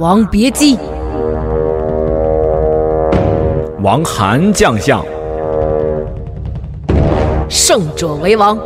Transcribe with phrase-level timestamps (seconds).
[0.00, 0.78] 王别姬，
[3.82, 5.04] 王韩将相，
[7.50, 8.56] 胜者为王，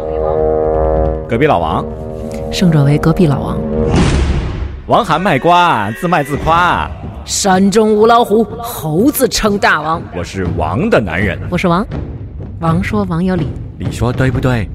[1.28, 1.84] 隔壁老王，
[2.52, 3.58] 胜者为隔壁老王。
[4.86, 6.88] 王韩卖瓜，自卖自夸。
[7.24, 10.00] 山中无老虎，猴子称大王。
[10.16, 11.84] 我是王的男人，我是王。
[12.60, 14.70] 王说王有理，你说对不对？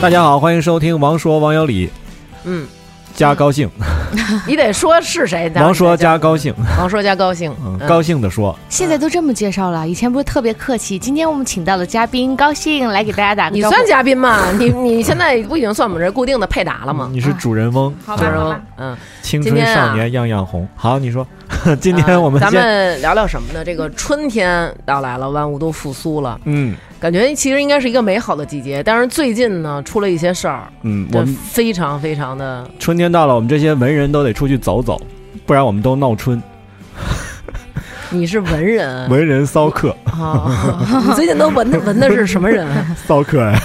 [0.00, 1.88] 大家好，欢迎收听《王说王有理》。
[2.44, 2.68] 嗯，
[3.16, 3.68] 加高兴，
[4.46, 5.50] 你得说是谁？
[5.56, 8.56] 王说加高兴，王说加高兴，嗯，高兴的说。
[8.68, 10.96] 现在都这么介绍了，以前不是特别客气。
[10.96, 13.74] 今天我们请到了嘉宾，高兴来给大家打个招呼。
[13.74, 14.38] 你算嘉宾吗？
[14.56, 17.10] 你你现在不已经算我们这固定的配搭了吗？
[17.12, 18.60] 你是 主人翁，好吧？
[18.76, 20.66] 嗯，青春少年样样红。
[20.76, 21.26] 好，你说，
[21.80, 23.64] 今天我们咱们聊聊什么呢？
[23.64, 26.40] 这个春天到来了，万物都复苏了。
[26.44, 26.76] 嗯。
[27.00, 35.00] 感觉其实应该是一个美好的季节，但是最近呢出了一些事儿，嗯，我们非常非常的春天到了，我们这些文人都得出去走走，
[35.46, 36.42] 不然我们都闹春。
[38.10, 40.80] 你是文人， 文人骚客啊！
[41.06, 42.66] 你最近都闻的闻的是什么人？
[43.06, 43.60] 骚客呀！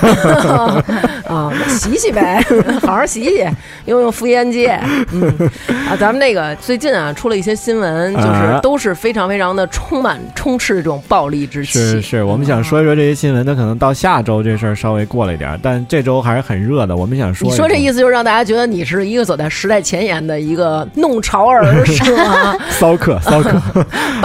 [1.28, 2.44] 啊， 洗洗呗，
[2.82, 3.46] 好好洗洗，
[3.86, 4.80] 用用妇炎洁。
[5.12, 5.32] 嗯
[5.90, 11.74] 啊，咱们那个最近啊出了一些新闻，就是都是非常非常的充满充斥这种暴力之气。
[11.74, 16.96] 是是，我们想说一说这些新闻，那可能到下周这事儿稍微过了一点，但这周还是很热的。
[16.96, 22.56] 我们想说，你说这意思就是让大家觉得你是一个走在时代前沿的一个弄潮儿，是吗？
[22.70, 23.60] 骚客，骚客。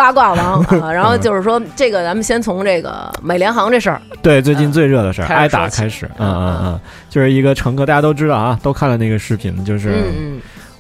[0.09, 10.03] 八卦王啊，然后就是说，这个咱们先从这个美联航这事儿，对，最近最热的事儿，挨打开始，嗯嗯嗯，就是一个乘客，大家都知道啊，都看了那个视频，就是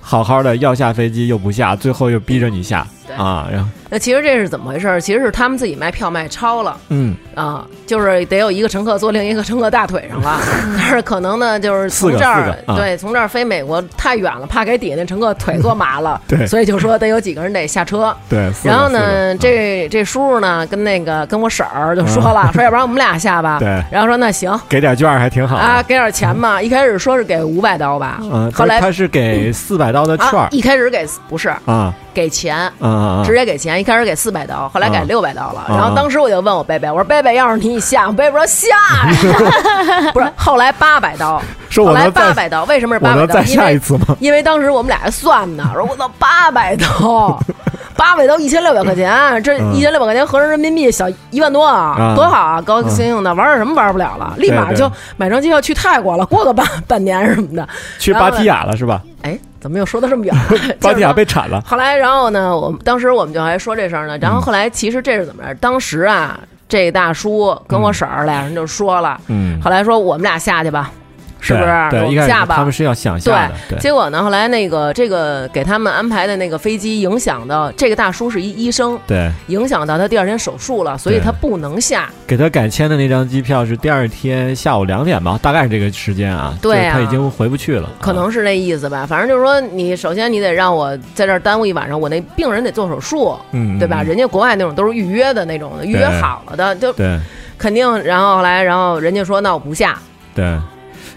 [0.01, 2.87] 好好的要下飞机又不下，最后又逼着你下。
[3.15, 3.69] 啊，然后。
[3.91, 5.01] 那其实这是怎么回事？
[5.01, 7.17] 其实是他们自己卖票卖超了，嗯。
[7.35, 10.41] 啊，就是得有一个乘客坐另一个乘客大腿上了，
[10.77, 18.51] 但是可能呢，就是从这儿对，从这儿飞美国太远了，怕给底下那乘客腿坐麻了， 对，所以就说得有几个人得下车， 对。
[18.65, 23.69] 然后呢，这这叔叔呢跟那个跟我婶儿就说了，说要不然我们俩下吧，对。
[23.91, 26.61] 然后说那行，给点券还挺好啊，给点钱嘛。
[26.61, 31.49] 一开始说是给五百刀吧，嗯，后来他是给四百刀的券，一开始给不是。
[31.65, 31.95] 啊。
[32.19, 33.79] 给钱，嗯，直接给钱。
[33.79, 35.65] 一开始给四百刀，后来改六百刀了。
[35.69, 40.11] 然后当时我就问我贝贝，我说贝贝，要是你下，贝贝说下呀。
[40.13, 41.41] 不是，后来八百刀，
[41.77, 43.35] 后来八百刀，为什么是八百刀？
[43.35, 44.17] 再下一次吗？
[44.19, 47.39] 因为当时我们俩算呢，说我操，八百刀，
[47.97, 57.69] 八百刀一千六百块钱，这一千六百块钱合成人民币小一万多啊，多好啊，高高兴兴的玩点什么玩不了了，立马就买张机票去泰国了，过个半半年什么的，
[58.01, 59.01] 去芭提雅了是吧？
[59.23, 59.39] 哎。
[59.61, 60.35] 怎么又说到这么远？
[60.81, 61.61] 巴蒂亚被铲了。
[61.67, 62.57] 后来，然后呢？
[62.57, 64.17] 我们当时我们就还说这事儿呢。
[64.19, 65.55] 然后后来，其实这是怎么着？
[65.57, 66.39] 当时啊，
[66.69, 69.21] 这大叔跟我婶儿俩人就说了。
[69.27, 69.61] 嗯。
[69.61, 70.91] 后来说我们俩下去吧。
[71.41, 71.67] 是不是？
[71.91, 72.57] 对，下吧。
[72.57, 73.55] 他们是要想下的。
[73.69, 74.23] 对，结果呢？
[74.23, 82.09] 后来那个这个给他们安排的那个飞机影响到这个大叔是一医生，对，影响到他第二天手术了，所以他不能下。
[82.27, 86.55] 给他改签的那张机票是第二天下午两点吧，大概是这个时间啊。
[86.61, 87.89] 对他已经回不去了。
[88.01, 89.07] 可能是那意思吧。
[89.07, 94.03] 反正就是说，你首先你得让我在这儿耽误一晚上，我那病人得做手术，嗯，对吧？
[94.03, 97.19] 人家国外那种都是预约的那种的，预约好了的，就对，
[97.57, 97.89] 肯定。
[98.03, 99.99] 然后后来，然后人家说那我不下，
[100.35, 100.45] 对。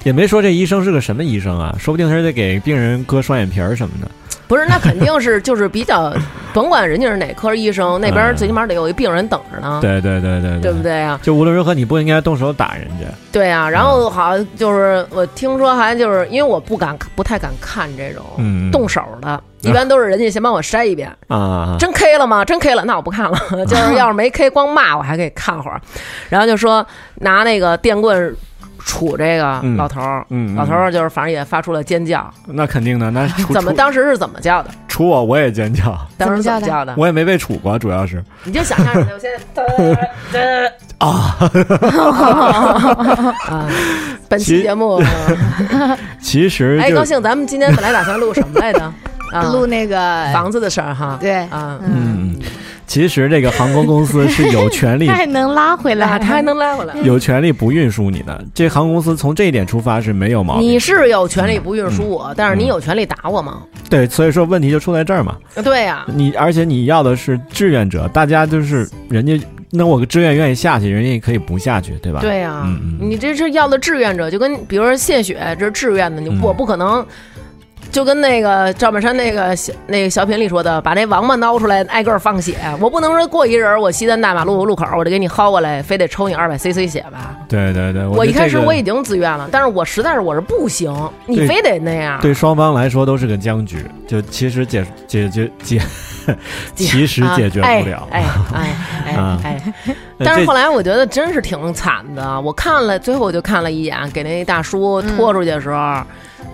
[0.04, 4.10] 也没说这医生是个什么医生啊，说不定他是得给病人割双眼皮儿什么的。
[4.48, 6.14] 不是，那肯定是就是比较，
[6.54, 9.80] 甭管人家是哪科医生，那边最起码得有一病人等着呢。
[9.82, 11.18] 对对对对，对不对啊？
[11.24, 13.06] 就无论如何，你不应该动手打人家。
[13.32, 18.26] 对啊，然后好像就是我听说，好像就是因为我不敢，不太敢看这种
[18.74, 22.44] 动手的，一般都是人家先帮我筛一遍啊，真 K 了吗？
[22.44, 23.40] 真 K 了，那我不看了。
[23.66, 25.80] 就是要是没 K，光骂我还可以看会儿。
[26.28, 26.86] 然后就说
[27.20, 28.36] 拿那个电棍。
[28.86, 30.26] 杵这个老头儿，
[30.56, 32.30] 老头儿就是反正也发出了尖叫。
[32.46, 34.70] 那肯定的，那 怎么当时是怎么叫的？
[34.90, 35.98] 杵我我也尖叫。
[36.18, 36.94] 当时怎么叫的？
[36.98, 38.24] 我也没被杵过，主要是。
[38.44, 39.30] 你就想象着，我现
[40.32, 41.40] 在 啊
[43.48, 43.68] 啊！
[44.30, 45.02] 本期节目
[46.22, 48.94] 其实哎，高兴，咱们今天本来打算录什么来着？
[49.52, 51.18] 录那个房子的事儿哈。
[51.20, 52.38] 对啊，嗯。
[52.92, 58.44] 其实这个航空公司是有权利， 他还能拉回来，他还能拉回来，有权利不运输你的。
[58.54, 60.68] 这航空公司从这一点出发是没有毛病。
[60.68, 63.62] 你是有权利不运输我，但是你有权利打我吗？
[63.90, 65.38] 对，所以说问题就出在这儿嘛。
[65.64, 72.20] 对呀，你而且你要的是志愿者，大家就是人家，那我个志愿愿意下去，人家也可以不下去，对吧？
[72.20, 72.68] 对呀，
[73.00, 77.06] 你这是要的志愿者，就跟比如说献血，这是志愿的，你我不可能。
[77.92, 82.56] 就跟那个赵本山那个小那个小品里说的，把那王八捞出来，挨个放血。
[82.80, 87.36] 我不能说过一人，我西单大马路路口，我就给你薅过来，非得抽你二百 cc 血吧？
[87.50, 90.94] 对对对，我一开始我已经自愿了，但是我实在是我是不行，
[91.26, 92.20] 你非得那样。
[92.22, 95.82] 对双方来说都是个僵局，就其实解解决解，
[96.74, 98.08] 其实解决不了。
[98.12, 98.24] 哎
[98.54, 99.74] 哎哎哎！
[100.18, 106.02] 但是后来我觉得真是挺惨的，我看了最后我就看了一眼，给那大叔拖出去的时候。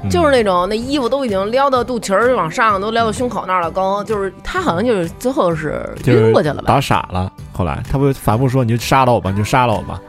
[0.10, 3.72] 就是那种，那衣服都已经撩到肚脐儿往上，都撩到胸口那儿了。
[3.72, 6.64] 刚就是他好像就是最后是晕过去了吧？
[6.68, 7.32] 打傻了。
[7.52, 10.00] 后来他不反复说：“你就杀了我吧，你就杀了我吧。”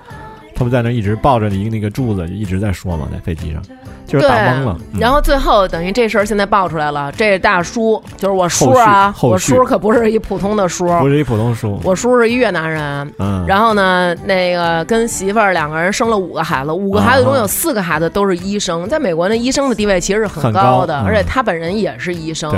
[0.54, 3.62] 他不在那一直抱着一个那个柱子，就一直在说嘛，在飞机上。
[4.08, 7.12] 就是打懵了，然后最后等于这事儿现在爆出来了。
[7.12, 13.12] 这大叔就是我叔啊，我叔可不是一普通的叔，不是一普通叔，我叔是一越南人。
[13.18, 22.50] 嗯，然后呢，那个跟媳妇儿两个人生了五个孩子，五个孩子中有四个孩子都是医生，在美国那医生的地位其实是很高的，而且他本人也是医生。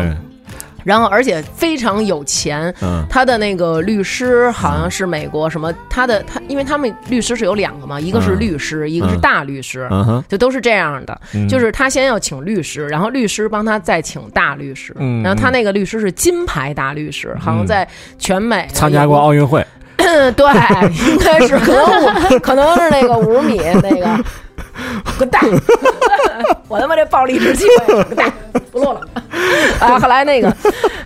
[0.85, 2.73] 然后，而且非常有钱。
[2.83, 5.73] 嗯，他的那个律师好像是美国什么？
[5.89, 9.89] 他的他，因为他们律师是有两个嘛，一个是律师，一个是大律师，
[10.29, 11.21] 就都是这样的。
[11.49, 14.95] 就是他先要请律师，然后律师帮他再请大律师。
[15.23, 17.87] 然后他那个律师是金牌大律师，好像在
[18.19, 19.65] 全美参加过奥运会。
[20.01, 24.25] 对，应该是可能可能是那个五十米那个。
[25.19, 25.41] 滚蛋！
[26.69, 28.33] 我他妈这暴力之气，滚蛋！
[28.73, 29.01] 不录了
[29.81, 29.99] 啊！
[29.99, 30.55] 后来那个，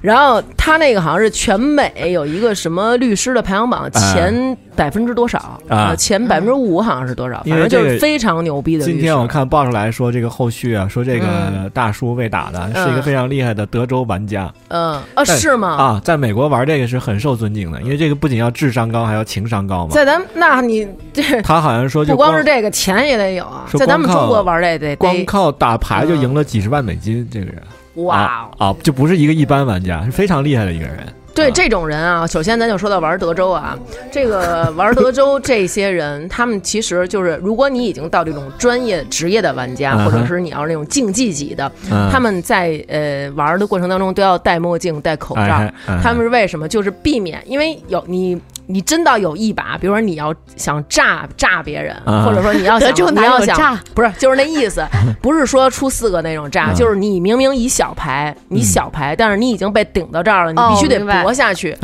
[0.03, 5.95] 然后他那个好像是全美有一个什么律师的排行榜前百分之多少啊？
[5.97, 7.43] 前百分之五好像是多少？
[7.45, 8.85] 反正就是非常牛逼的。
[8.85, 14.53] 今天我看报上来说这个后续啊，说这个大叔被打的是一个非常厉害的德州玩家。
[14.69, 15.69] 嗯啊，是吗？
[15.69, 19.93] 啊，在美国玩这个是很受尊敬的，因为这个不仅要智商高，还要情商高嘛。
[19.93, 23.67] 在咱那你这他好像说不光是这个钱也得有啊。
[23.73, 27.63] 在咱们中国玩这得光靠打牌就赢了几十万美金，这个人
[28.05, 31.07] 哇啊，就不是一个一般玩家，是非常厉害的一个人。
[31.35, 33.77] 对这种人啊，首先咱就说到玩德州啊，
[34.13, 41.71] 这个 玩德州这些人，他们其实就是，如果你已经到这种专业职业的玩家，或者是你要是那种竞技级的，
[42.11, 45.61] 他们在呃玩的过程当中都要戴墨镜、戴口罩。
[46.03, 46.69] 他们是为什么？
[46.69, 48.41] 就是避免，因为有你。
[48.67, 51.95] 你真到有一把，比如说你要想炸炸别人，
[52.25, 54.85] 或者说你要想 你要想不是就是那意思，
[55.21, 61.77] 不是说出四个那种炸，就是你明明以小牌，你小牌，但是你已经被顶到这儿了，你必须得搏下去。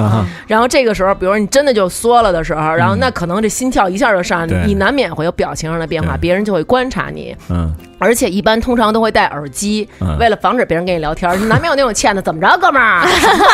[0.47, 7.37] 然后这个时候，比如说你真的就缩了的时候，然后那可能这心跳一下就上，你难免会有表情上的变化，别人就会观察你。
[7.49, 7.73] 嗯。
[7.99, 9.87] 而且一般通常都会戴耳机，
[10.19, 13.03] 为了防止别人跟你聊天，难免有那种 欠的，怎么着，哥们儿？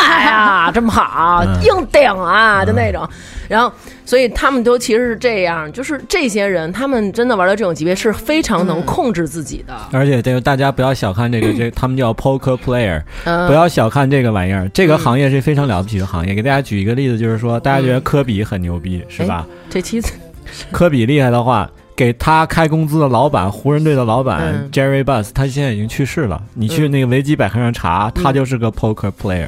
[0.07, 3.05] 哎呀，这么好，硬顶啊，就那种。
[3.47, 3.71] 然后，
[4.05, 9.73] 所以他们都其实是这样，就是这些人，他们真的玩到这种级别是非常能控制自己的。
[9.91, 13.01] 而且，这个大家不要小看这个，这他们叫 poker player，
[13.47, 14.69] 不要小看这个玩意儿。
[14.73, 16.33] 这个行业是非常了不起的行业。
[16.33, 19.47] 给大家举一个例子，就是说，大家觉得科比很牛逼，是吧？
[19.69, 20.01] 这期
[20.71, 21.69] 科比厉害的话。
[21.97, 26.39] 给他开工资的老板，湖人队的老板 Jerry Buss，他现在已经去世了。
[26.53, 29.47] 你去那个维基百科上查，他就是个 poker player，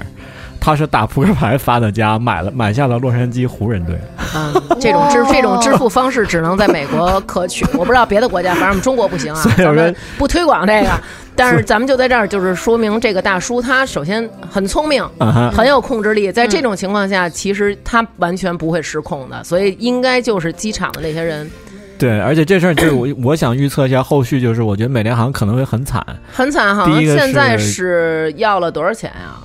[0.60, 3.98] 他是打扑克牌发的家，买了买下了洛杉矶湖人队。
[4.36, 9.44] 嗯，这种支这种支付方式只能在美国可取，我不知道别的国家，反正我们中国不行啊。
[9.58, 10.90] 咱们不推广这个，
[11.36, 15.04] 但是咱们就在这儿，就是说明这个大叔他首先很聪明，
[15.52, 21.50] 很有控制力，在这种情况下，其实他完全不会失控的，所以应该就是机场的那些人。
[21.98, 26.86] 对，而且这事儿就是我我想预测一下后续，就是我觉得美联航可能会很惨，很惨哈。
[27.02, 29.36] 现在是要了多少钱呀？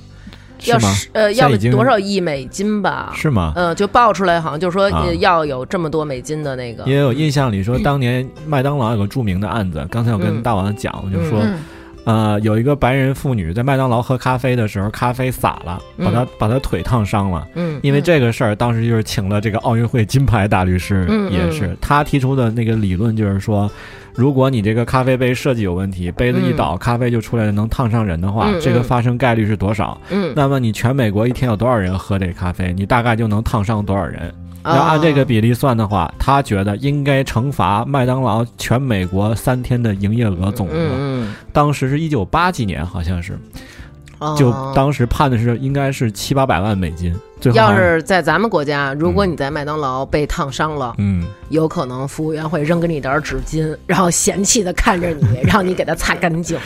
[0.65, 3.11] 要是呃要了多少亿美金吧？
[3.15, 3.53] 是吗？
[3.55, 6.83] 嗯，就爆出来好像就是说要有这么多美金的那个。
[6.85, 11.41] 因为我印象里说，当年麦当劳有个著名的案子，刚才我跟大王讲，我就说。
[12.05, 17.47] 呃，有一个白人妇女在麦当劳喝咖啡的时候，咖啡洒了，把她把她腿烫伤了。
[17.55, 21.75] 嗯，因为这个事儿，当时就是请了这个奥运会金牌大律师，也是。
[21.81, 23.69] 他提出的那个理论，就是说，
[24.13, 29.99] 如果你这个咖啡杯设计有问题，杯子一倒，咖啡就出来了，能烫伤人的话，这个发生概率是多少？
[30.11, 34.31] 嗯，那么你全美国一天有多少人喝这咖啡，你大概就能烫伤多少人？
[34.65, 41.27] 要按这个比例算的话，他觉得应该惩罚麦当劳全美国三天的营业额总额。
[41.53, 43.37] 当时是一九八几年，好像是，
[44.37, 47.15] 就当时判的是应该是七八百万美金。
[47.53, 56.57] 要是在咱们国家，如果你在麦当劳被烫伤了，嗯，有可能服务员会扔给你点纸巾，然后嫌弃的看着你， 让你给他擦干净。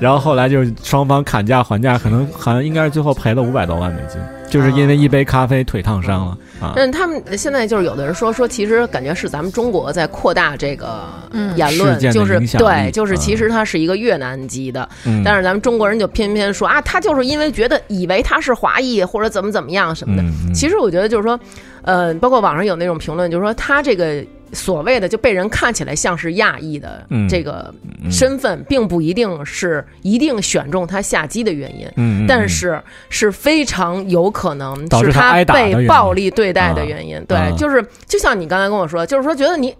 [0.00, 4.20] 然后后来就是双方砍价还价，可能好像应该是最后赔了五百多万美金，
[4.50, 6.38] 就是因为一杯咖啡腿烫伤了。
[6.76, 11.08] 但他们现在就是有的人说说，其实感觉是咱们中国在扩大这个
[11.56, 14.88] 言论，就是对，就是其实它是一个越南籍的，
[15.24, 20.21] 但是咱们中国人就偏偏说啊，他就是因为觉得以为他是华裔或者怎么怎么样什么的。
[20.54, 21.38] 其实我觉得就是说，
[21.82, 24.24] 呃，包括网上有那种评论，就是说他这个。
[24.54, 27.72] 所谓的就被人看起来像是亚裔的这个
[28.10, 37.24] 身份，并不一定是一定选中他下机的原因，但是是非常有可能是他被暴力对待的原因。
[37.24, 39.74] 对，就是就像你刚才跟我说，就是说觉得你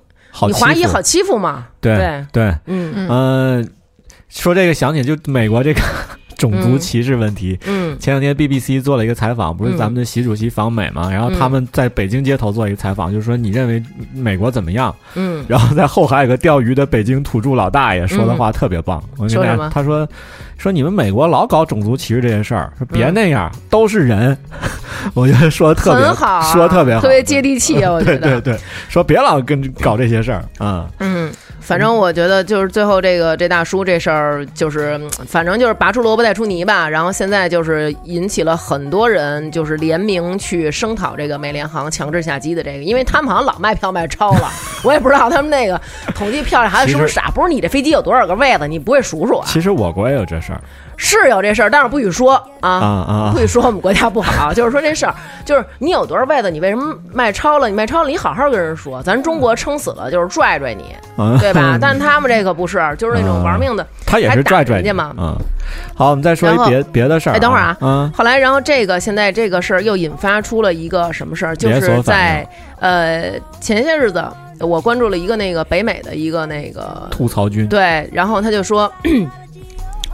[0.47, 1.67] 你华裔好欺负嘛？
[1.79, 3.07] 对对，嗯。
[3.11, 3.69] 嗯，
[4.31, 5.83] 说这个想起就美国这个。
[6.43, 7.57] 种族歧视问题。
[7.67, 11.09] 嗯，前两天 BBC 做了一个采访，不是咱们的习主席访美嘛？
[11.09, 13.81] 然后他们在北京街头做一个采访，就是说你认为
[14.13, 14.93] 美国怎么样？
[15.15, 19.01] 嗯，然后在后海有个钓鱼的北京土著老大爷说的话特别棒。
[19.19, 20.09] 我跟你他说
[20.59, 24.37] 说你们美国老搞种族歧视这件事儿，说别那样，都是人。
[25.15, 27.77] 我觉得说的特别好，说的特别好，特别接地气。
[27.85, 30.89] 我觉得对对，说别老跟搞这些事儿啊。
[30.99, 31.31] 嗯。
[31.63, 36.89] 反正我觉得就是最后这个这大叔这事儿，就是反正就是拔出萝卜带出泥吧。
[36.89, 44.51] 然后现在就是引起了很多人就是联名去声讨这个美联航强制下机的这个，因为他们好像老卖票卖超了，
[44.83, 45.81] 我也不知道他们那个
[46.15, 47.31] 统计票孩子是不是傻？
[47.35, 49.47] 不是你这飞机有多少个位子，你不会数数啊？
[49.47, 50.61] 其实我国也有这事儿。
[51.05, 54.53] 是有这事儿，但是不许说啊，不许说我们国家不好。
[54.55, 55.13] 就是说这事儿，
[55.45, 57.69] 就是你有多少位子，你为什么卖超了？
[57.69, 59.03] 你卖超了，你好好跟人说。
[59.03, 60.95] 咱中国撑死了就是拽拽你，
[61.41, 61.77] 对吧？
[61.83, 65.13] 但他们这个不是，就是那种玩命的，他也是拽拽人家嘛。
[65.19, 65.37] 嗯，
[65.97, 67.33] 好，我们再说一别别的事儿。
[67.33, 71.57] 哎，等会儿啊，嗯，后来然后这个现在这个事儿又引发出了一个什么事儿？
[71.57, 74.25] 就是在呃前些日子，
[74.61, 78.91] 我关注了一个那个北美的一个那个吐槽君，对，然后他就说。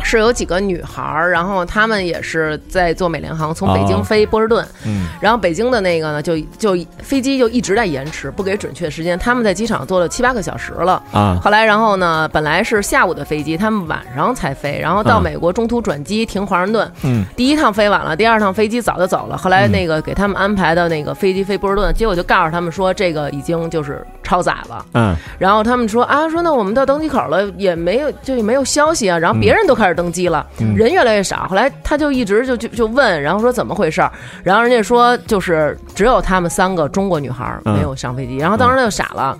[0.03, 9.19] 是有几个女孩儿，然后她们也是在坐美联航从北京飞波士顿，嗯，然后北京的那个呢，就就飞机就一直在延迟，不给准确时间。
[9.19, 11.39] 他们在机场坐了七八个小时了啊。
[11.43, 19.37] 后来，然后呢，本来是下午的飞机，他们晚上才飞，然后到美国中途转机停华盛顿，嗯，第一趟飞晚了，第二趟飞机早就走了。
[19.37, 29.88] 后来那个给他们安排的那个飞机飞波士顿，结果就告诉他们说这个已经就是超载了，嗯，然后他们说啊，说那我们到登机口了，也没有就没有消息啊，然后别人都开始。
[29.95, 31.47] 登机了，人越来越少。
[31.49, 34.11] 后来他就一直就就就问，然后说怎么回事儿？
[34.43, 38.37] 然后人家说就是只有他们三个中国女孩没有上飞机。
[38.37, 39.39] 然后当时他就傻了。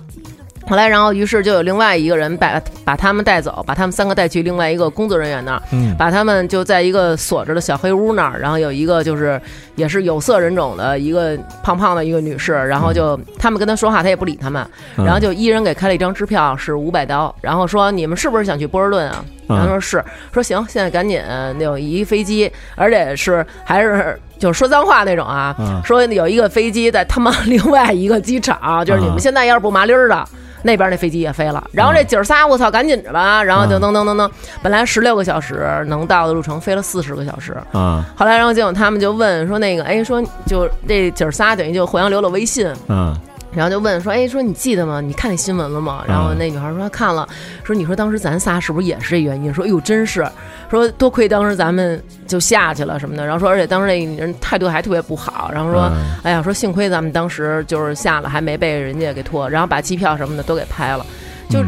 [0.67, 5.61] 后来，然后于是就有另外一个人把把他们带走，把他们三个带去另外一个工作人员那儿，
[5.97, 8.39] 把他们就在一个锁着的小黑屋那儿。
[8.39, 9.41] 然后有一个就是
[9.75, 14.65] 也是有色人种的一个胖胖的一个女士，然后就他们跟他说话，他也不理他们。
[14.95, 17.33] 然后就一人给开了一张支票，是五百刀。
[17.41, 19.25] 然后说你们是不是想去波士顿啊？
[19.47, 21.19] 然后说是，说行，现在赶紧
[21.57, 25.55] 有一飞机，而且是还是就是说脏话那种啊。
[25.85, 30.25] 说有一个飞机在他妈另外一个机场，就是你们现在要是不麻利儿的。
[30.61, 34.29] 那边那飞机也飞了，然后这姐儿仨，我操，赶紧着吧，然后就噔噔噔噔，
[34.61, 37.55] 本来十六个小时能到的路程，飞了四十个小时。
[37.71, 42.69] 嗯，后来然后结果他们就问说那个，哎，说就这姐儿仨等于就互相留了微信。
[42.89, 43.15] 嗯。
[43.51, 45.01] 然后就问说，哎，说你记得吗？
[45.01, 46.03] 你看那新闻了吗？
[46.07, 47.27] 然后那女孩说看了，
[47.63, 49.53] 说你说当时咱仨是不是也是这原因？
[49.53, 50.27] 说哎呦，真是，
[50.69, 53.25] 说多亏当时咱们就下去了什么的。
[53.25, 55.49] 然后说，而且当时那人态度还特别不好。
[55.51, 55.91] 然后说，
[56.23, 61.05] 哎呀，说幸亏咱们当时就是下了，还没被人家给拖，然后把机票什么的都给拍了，
[61.49, 61.59] 就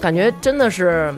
[0.00, 1.12] 感觉真的是。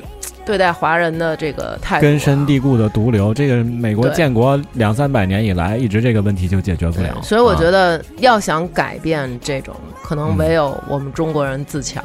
[0.46, 3.34] 对待华人的这个态度，根深蒂固的毒瘤。
[3.34, 7.20] 这个美国建国两三百年以来，一直这个问题就解决不了。
[7.20, 9.74] 所以我觉得，要想改变这种，
[10.04, 12.02] 可能唯有我们中国人自强。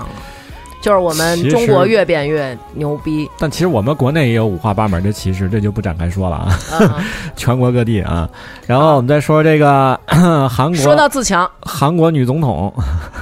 [0.82, 6.50] 就是我们中国越变越牛逼，但其实我们国内也有五花八门的歧视，这就不展开说了啊。
[7.38, 8.28] 全国各地啊，
[8.68, 10.00] 然后我们再说这个
[10.50, 12.74] 韩国，说到自强，韩国女总统，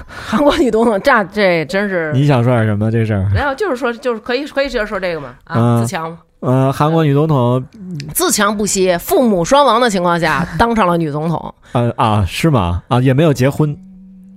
[0.08, 2.90] 韩国女总统，这这真是你想说点什么？
[2.90, 6.18] 这事儿没有，就是说，就是可以可以直接说这个嘛啊，自强。
[6.42, 7.62] 嗯，韩国女总统
[8.14, 11.54] 自强不息，父母双亡的情况下当上了女总统。
[11.74, 12.82] 呃啊，是吗？
[12.88, 13.78] 啊，也没有结婚。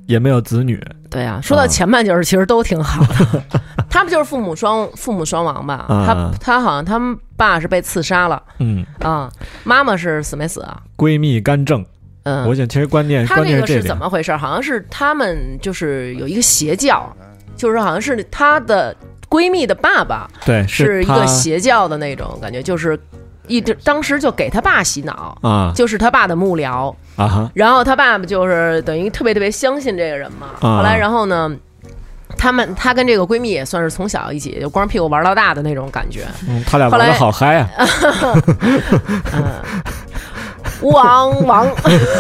[0.06, 1.40] 也没有子女，对呀。
[1.42, 3.42] 说到前半截儿，其实都挺好的。
[3.88, 5.84] 他们就是父母双父母双亡吧？
[5.88, 9.30] 他他好像他们爸是被刺杀了，嗯啊，
[9.64, 10.80] 妈妈是死没死啊？
[10.96, 11.84] 闺蜜干政，
[12.24, 14.34] 嗯，我想其实关键关键是怎么回事？
[14.36, 17.14] 好像是他们就是有一个邪教，
[17.56, 18.94] 就是好像是她的
[19.28, 22.98] 闺蜜的爸爸，对，是一个邪教的那种感觉，就是。
[23.46, 30.48] 一直当时就给他爸洗脑啊，就是他爸的幕僚啊，然后他爸爸就是等于特别特别相信这个人嘛。
[30.60, 31.50] 后来然后呢，
[32.36, 36.26] 他们她跟这个闺蜜也算是从小一起就光屁股玩到大的那种感觉。
[36.48, 37.68] 嗯，他俩玩的好嗨啊！
[40.80, 41.68] 王 王，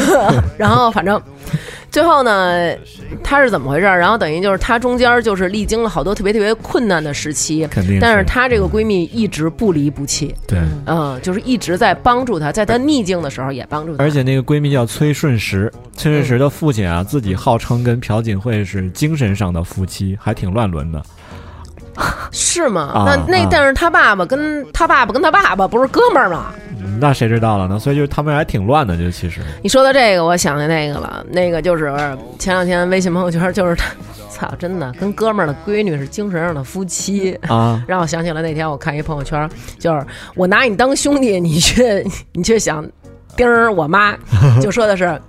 [0.58, 1.20] 然后反正。
[1.92, 2.74] 最后呢，
[3.22, 3.84] 她是怎么回事？
[3.84, 7.98] 然后等于就是她中间就是历经了好多特别特别困难的时期，肯定。
[8.00, 14.02] 但是她这个闺蜜一直不离不弃，对，嗯，就是一直在帮助她，在她逆境的时候也帮助她。
[14.02, 21.02] 而且那个闺蜜叫崔顺实，崔顺实的父亲啊，自己号称跟朴槿惠是精神上的夫妻，还挺乱伦的。
[22.30, 23.04] 是吗？
[23.06, 26.54] 那那但是他爸爸跟他爸爸跟他爸爸不是哥们儿吗？
[27.00, 27.78] 那谁知道了呢？
[27.78, 29.40] 所以就是他们还挺乱的，就其实。
[29.62, 31.92] 你说的这个，我想起那个了，那个就是
[32.38, 33.86] 前两天微信朋友圈，就是他，
[34.30, 39.48] 操，真的跟哥们儿的闺女是精神上的夫妻啊， 让我想起了那天我看一朋友圈，
[39.78, 42.84] 就是我拿你当兄弟，你却 你却想
[43.36, 43.46] 盯
[43.76, 44.16] 我妈，
[44.60, 45.20] 就说的是。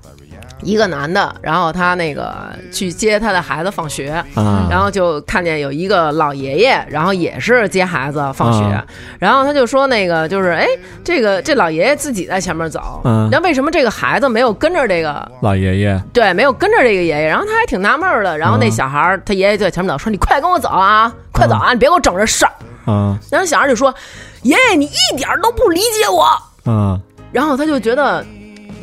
[0.63, 2.33] 一个男的，然后他那个
[2.71, 4.23] 去接他的孩子放学，
[4.69, 8.83] 然后就看见有一个老爷爷，然后也是接孩子放学，
[9.19, 10.67] 然后他就说那个就是哎，
[11.03, 13.01] 这个这老爷爷自己在前面走，
[13.31, 16.01] 那为什么这个孩子没有跟着这个老爷爷？
[16.13, 22.51] 对，没有跟着这个爷爷，然后他还挺纳闷的，然后那小孩他爷爷就在前面走，说你快跟我走啊，快走啊，你别给我整这事儿。
[22.85, 23.93] 嗯，然后小孩就说，
[24.41, 26.25] 爷爷你一点都不理解我。
[26.65, 26.99] 嗯，
[27.31, 28.25] 然后他就觉得。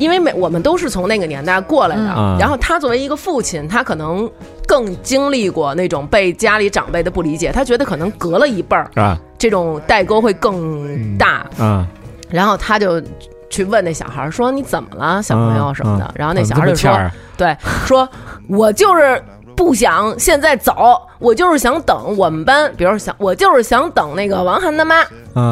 [0.01, 4.27] 因为每我们都是从那个年代过来的，然后他作为一个父亲，他可能
[4.65, 11.87] 更经历过那种被家里长辈的不理解，他觉得可能隔了一辈儿啊，这种代沟会更大啊。
[12.31, 12.99] 然后他就
[13.47, 16.99] 去问那小孩说：“你怎么了，小朋友什么的？”然后那小孩就说
[17.37, 17.55] ：“对，
[17.85, 18.09] 说
[18.49, 19.23] 我就是
[19.55, 25.05] 不想现在走，我就是想等我们班，比如想我就是想等那个王涵的妈。”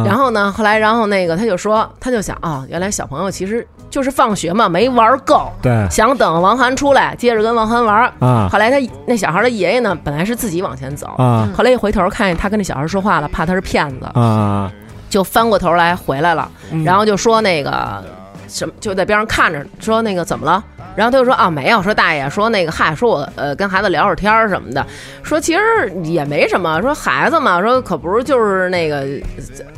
[0.04, 3.68] 然后呢，后来然后那个他就说，他就想啊，原来小朋友其实。
[3.90, 8.12] 就是放学嘛，没玩够，对，想等王涵出来，接着跟王涵玩。
[8.20, 8.48] 啊。
[8.52, 8.78] 后来他
[9.08, 14.72] 那小孩的爷爷呢，本来是自己往前走啊，后来一回头看见他跟那小孩说话了，怕他是骗子啊，
[15.10, 16.50] 就翻过头来回来了，
[16.86, 18.04] 然后就说那个
[18.50, 20.64] 什么，就在边上看着，说那个怎么了？
[20.96, 24.86] 然后他就说啊，没有，说大爷，说那个嗨，说我呃跟孩子聊会儿天儿什么的，
[25.24, 25.62] 说其实
[26.04, 29.06] 也没什么，说孩子嘛，说可不是就是那个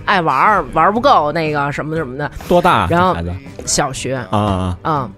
[0.05, 2.87] 爱玩儿玩不够那个什么什么的，多大？
[2.89, 3.31] 然后孩子
[3.65, 5.09] 小学啊啊，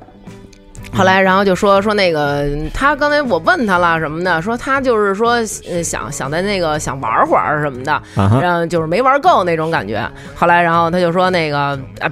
[0.93, 5.43] 后来然后就说说那个他刚才我问他了什么的，说他就是说
[5.83, 10.05] 想想在那个想玩会儿什么的，然后就是没玩够那种感觉。
[10.35, 12.11] 后来然后他就说那个啊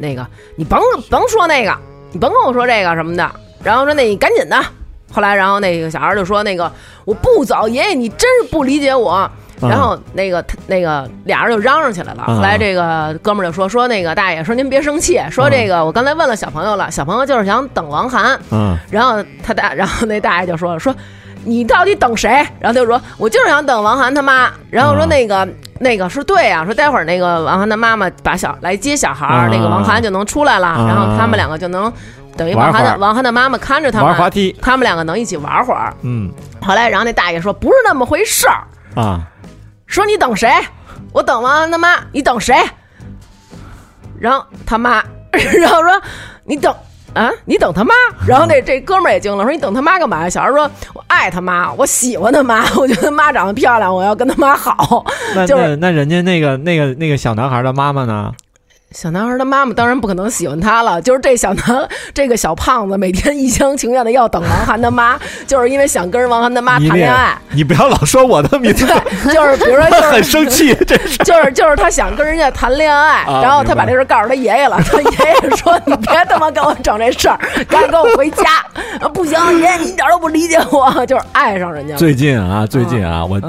[0.00, 1.72] 那个你甭甭说那个。
[2.12, 3.30] 你甭跟我说这个什么的，
[3.62, 4.60] 然后说那你赶紧的。
[5.12, 6.68] 后来，然后那个小孩就说：“那个
[7.04, 9.30] 我不走，爷爷你真是不理解我。”
[9.62, 12.24] 然后那个他那个俩人就嚷嚷起来了。
[12.24, 20.92] 后来这个哥们儿就说：“说那个大爷说您别生气，说这个我刚才问了小朋友了，小朋友就是想等王涵。”嗯，然后他大，然后那大爷就说：“说
[21.44, 25.46] 你到底等谁？”然后他就说：“我就是想等王涵他妈。”然后说那个
[25.80, 31.92] 那个说对啊，说待会儿那个王涵的妈妈把小来接小孩儿，那个王涵就能出来了，然后他们两个就能。
[32.36, 35.92] 等于王涵的王涵的妈妈看着他们玩滑梯，他们两个能一起玩会儿。
[36.02, 36.30] 嗯，
[36.62, 38.62] 后来然后那大爷说不是那么回事儿
[38.94, 39.20] 啊，
[39.86, 40.48] 说你等谁？
[41.12, 42.54] 我等王涵的妈，你等谁？
[44.18, 46.00] 然后他妈， 然后说
[46.44, 46.74] 你等
[47.14, 47.94] 啊，你等他妈。
[48.26, 50.30] 然后那这哥们儿也惊了，说你等他妈干嘛呀？
[50.30, 55.04] 小孩说我爱他妈，我喜欢他妈， 我觉得妈长得漂亮，我要跟他妈好。
[55.34, 58.32] 那那那人家那个那个那个小男孩的妈妈呢？
[58.92, 67.38] 小男孩的妈妈当然不可能喜欢他了，就是这小男这个小胖子每天一厢情愿的要等王涵的妈，就是因为想跟王涵的妈谈恋爱。
[67.50, 68.84] 你不要老说我的名字，
[69.32, 78.42] 就是比如说，就是很生气， 这是就是就是他想跟人家谈恋爱，然后他把这事告诉他爷爷了，他爷爷说：“你别他妈跟我整这事儿，赶紧跟我回家。”
[79.00, 81.94] 啊不行，爷爷你一点都不理解我，就是爱上人家。
[81.94, 83.40] 最近啊，最近啊，我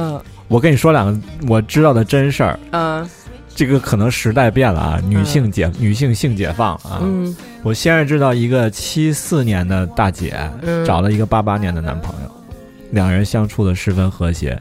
[0.47, 2.59] 我跟你说两个我知道的真事儿。
[2.73, 3.09] 嗯。
[3.55, 6.99] 这个可能时代变了啊，女性解女性性解放啊。
[7.01, 10.35] 嗯，我先是知道一个七四年的大姐
[10.85, 12.31] 找了一个八八年的男朋友，
[12.91, 14.59] 两人相处的十分和谐。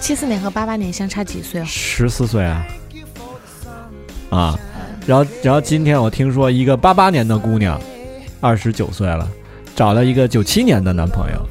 [0.00, 1.64] 七四年和八八年相差几岁啊？
[1.64, 2.66] 十四岁啊。
[4.30, 4.58] 啊，
[5.06, 7.80] 然后然后今天我听说一个八八年的姑娘，
[8.40, 9.28] 二十九岁了，
[9.74, 11.48] 找了一个九七年的男朋友。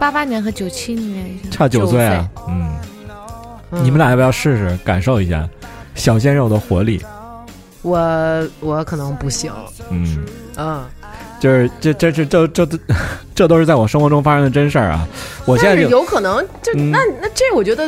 [0.00, 2.74] 八八年和九七年差九岁啊，嗯，
[3.70, 5.46] 你们俩要不要试试感受一下
[5.94, 7.04] 小鲜肉的活力？
[7.82, 9.52] 我我可能不行，
[9.90, 10.24] 嗯。
[10.56, 10.84] 嗯，
[11.38, 12.78] 就是这这这这这
[13.34, 15.06] 这都是在我生活中发生的真事儿啊！
[15.44, 17.86] 我现在有可能就那那这我觉得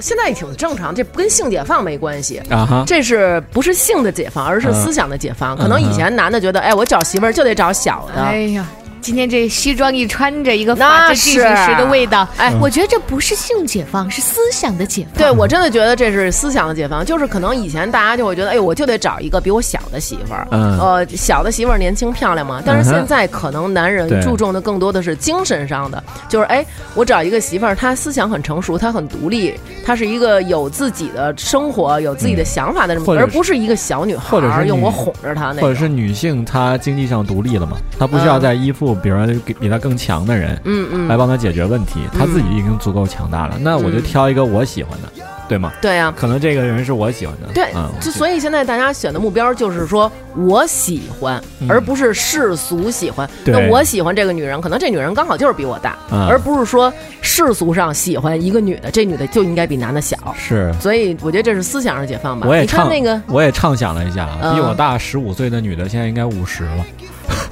[0.00, 2.38] 现在也挺正常，这跟性解放没关系。
[2.50, 5.56] 啊哈，这是不是性的解放，而是思想的解放？
[5.56, 8.66] 可能以前男的觉得，哎，我找媳妇儿就得找小的，哎呀。
[9.02, 15.18] 今天这西装一穿着，一个法制进行时的味道，哎，我觉得这不是性解放，是思想的解放。
[15.18, 22.62] 对我真的觉得这是思想的解放，就是可能以前大家就会觉得，哎，我就得找一个比我小的媳妇儿，呃，小的媳妇儿年轻漂亮嘛。
[22.64, 29.52] 但是现在可能男人注重的更多的是精神上的，就是哎，我找一个媳妇儿，她思想很成熟，她很独立，
[29.84, 35.60] 她是一个有自己的生活、有自己的想法的人，而不是一个小女孩，或者是用我哄着她那。
[35.60, 43.56] 或者是女性，她经济上独立了嘛，她不需要再依附，比如说比他更强的人，嗯嗯，来帮他解决问题，他自己已经足够强大了。
[43.60, 45.08] 那我就挑一个我喜欢的。
[45.48, 45.70] 对吗？
[45.82, 47.48] 对呀，可能这个人是我喜欢的。
[47.52, 53.28] 对，就所以现在大家选的目标就是说我喜欢，而不是世俗喜欢。
[53.44, 60.16] 那我喜欢这个女人，可能这女人刚好就是比我大，而不是说世俗上喜欢一个女的，这女的就应该比男的小。
[60.38, 62.46] 是，所以我觉得这是思想上解放吧。
[62.48, 66.86] 我也看那个，我也畅想了一下，比我大十五岁的女的现在应该五十了。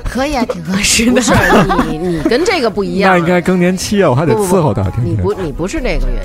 [0.05, 1.21] 可以啊，挺合适的。
[1.89, 4.85] 你你跟这个不一样，那应该更年期啊，我还得伺候他。
[5.03, 6.25] 你不你不是这个原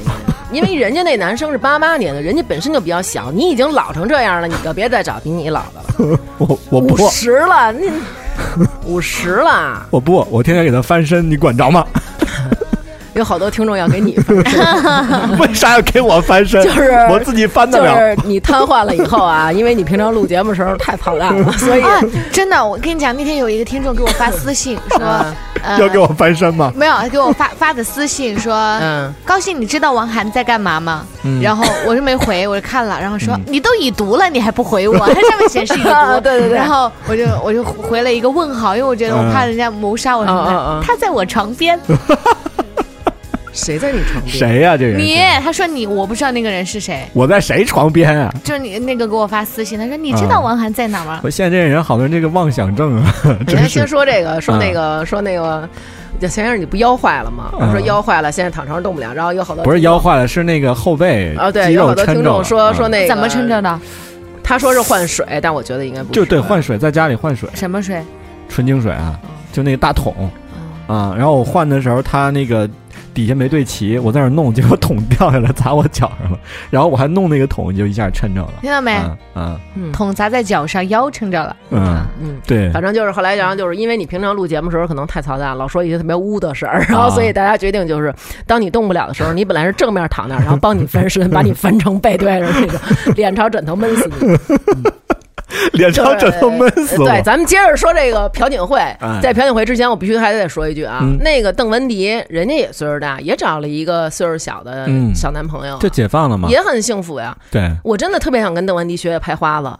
[0.51, 6.19] 因，因为人家那男生是八八年的，人家本身就比较小，你已经老成这样了，你就别再找比你老的了。
[6.39, 7.91] 我我五十了，你
[8.85, 11.85] 五十了， 我不，我天天给他翻身，你管着吗？
[13.15, 16.61] 有好多听众要给你翻 身，为啥要给我翻身？
[16.61, 17.93] 就是我自己翻得了。
[17.93, 21.83] 就是你瘫痪了以后啊， 因为你平常录节目的时候太操蛋了，所以
[22.29, 25.25] 真的，我跟你讲，那天有一个听众给我发私信说，
[25.79, 26.73] 要给我翻身吗？
[26.75, 31.05] 没有，给我发发的私信说，嗯，高兴，你知道王涵在干嘛吗？
[31.41, 34.97] 然后我就没回，我就看了，然后说你都已读了，你还不回我？
[34.97, 36.57] 它上面显示已读，对对对。
[36.57, 40.83] 然后我就我就回了一个问号，因为我觉得我怕人家谋杀我什么的。
[40.85, 41.79] 他在我床边。
[43.55, 44.37] 谁在你床边？
[44.37, 44.75] 谁呀？
[44.75, 45.17] 这人你？
[45.41, 47.03] 他说你，我不知道那个人是谁。
[47.13, 48.31] 我在谁床边啊？
[48.43, 51.21] 就是你那个给我发私信，他说你知道王涵在哪吗？
[51.23, 53.13] 我现在这人好多人这个妄想症啊！
[53.47, 55.67] 先先说这个，说那个，说那个，
[56.19, 57.49] 前先生你不腰坏了吗？
[57.53, 59.13] 我说腰坏了，现在躺床上动不了。
[59.13, 63.79] 然后有好多不是腰坏了，是那个后背啊，对，有好多听众说说那个怎么撑着的？
[64.43, 68.03] 他说是换水，但我觉得应该不就对换水，在家里换水，什么水？
[68.49, 69.17] 纯净水啊，
[69.53, 70.13] 就那个大桶
[70.87, 71.15] 啊。
[71.17, 72.69] 然后我换的时候，他那个。
[73.15, 76.37] 底下没对齐，我在那弄，结果桶掉下来砸我脚上了，
[76.69, 78.53] 然后我还弄那个桶，就一下抻着了。
[78.61, 78.99] 听到没？
[79.35, 79.57] 嗯，
[79.93, 81.55] 桶砸在脚上，腰撑着了。
[81.71, 82.69] 嗯嗯，对。
[82.71, 88.13] 反正就是后来，然后就是因为你平常录节目时候可能太操蛋，老说一些特别污的事儿，然后所以大家决定就是，
[88.45, 92.79] 当你动不了的时候，你本来是正面躺那儿，然后帮你翻身，把你翻成背对着那个，
[93.15, 94.37] 脸朝枕头闷死你。
[95.73, 98.79] 脸朝枕头闷死对，咱们接着说这个朴槿惠。
[99.21, 106.47] 在朴槿惠之前，我必须还得再说一句啊，那个邓文迪，人家也岁数大，也找了一个岁数小的小男朋友，就解放了吗？
[106.49, 107.35] 也很幸福呀。
[107.51, 109.71] 对，我真的特别想跟邓文迪学学拍花子。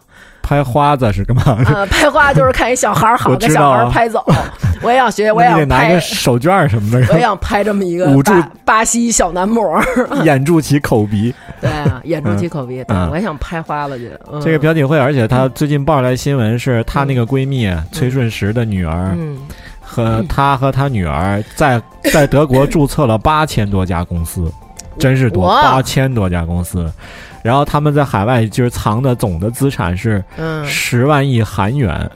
[0.46, 1.58] 拍花子是干嘛？
[1.66, 4.24] 呃，拍花就是看一小孩儿好， 给小孩儿拍走。
[4.80, 7.04] 我也想学，我也要拍手绢什么的。
[7.08, 8.32] 我也想拍这么一个捂住
[8.64, 9.82] 巴西小男模，
[10.22, 11.34] 掩住其口鼻。
[11.60, 12.84] 对啊，掩住其口鼻。
[13.10, 14.12] 我也想拍花子去。
[14.40, 19.16] 这个朴槿惠，而且她最近爆出来新闻是，她那个闺蜜崔顺实的女儿，
[19.80, 21.82] 和她和她女儿在
[22.12, 24.52] 在德国注册了八千多家公司，
[24.96, 26.88] 真是多，八千多家公司。
[27.46, 30.22] 然后他们在海外就是藏的总的资产是
[30.64, 32.10] 十万亿韩元，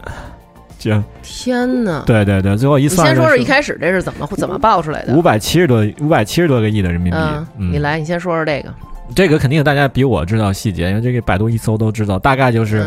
[0.77, 0.91] 就
[1.23, 2.03] 天哪！
[2.05, 5.15] 对对对，最后一算，你先说说一开始这是怎么怎么爆出来的？
[5.15, 7.19] 五百七十多五百七十多个亿的人民币。
[7.57, 8.75] 你来，你先说说这个。
[9.15, 12.19] 这个肯定大家比我知道细节，因为这个百度一搜都知道。
[12.19, 12.85] 大概就是，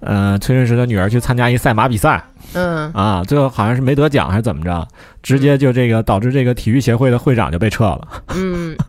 [0.00, 2.22] 嗯，崔顺实的女儿去参加一赛马比赛，
[2.54, 4.86] 嗯啊，最后好像是没得奖还是怎么着，
[5.22, 8.08] 直接就这个导致这个体育协会的会长就被撤了。
[8.34, 8.76] 嗯。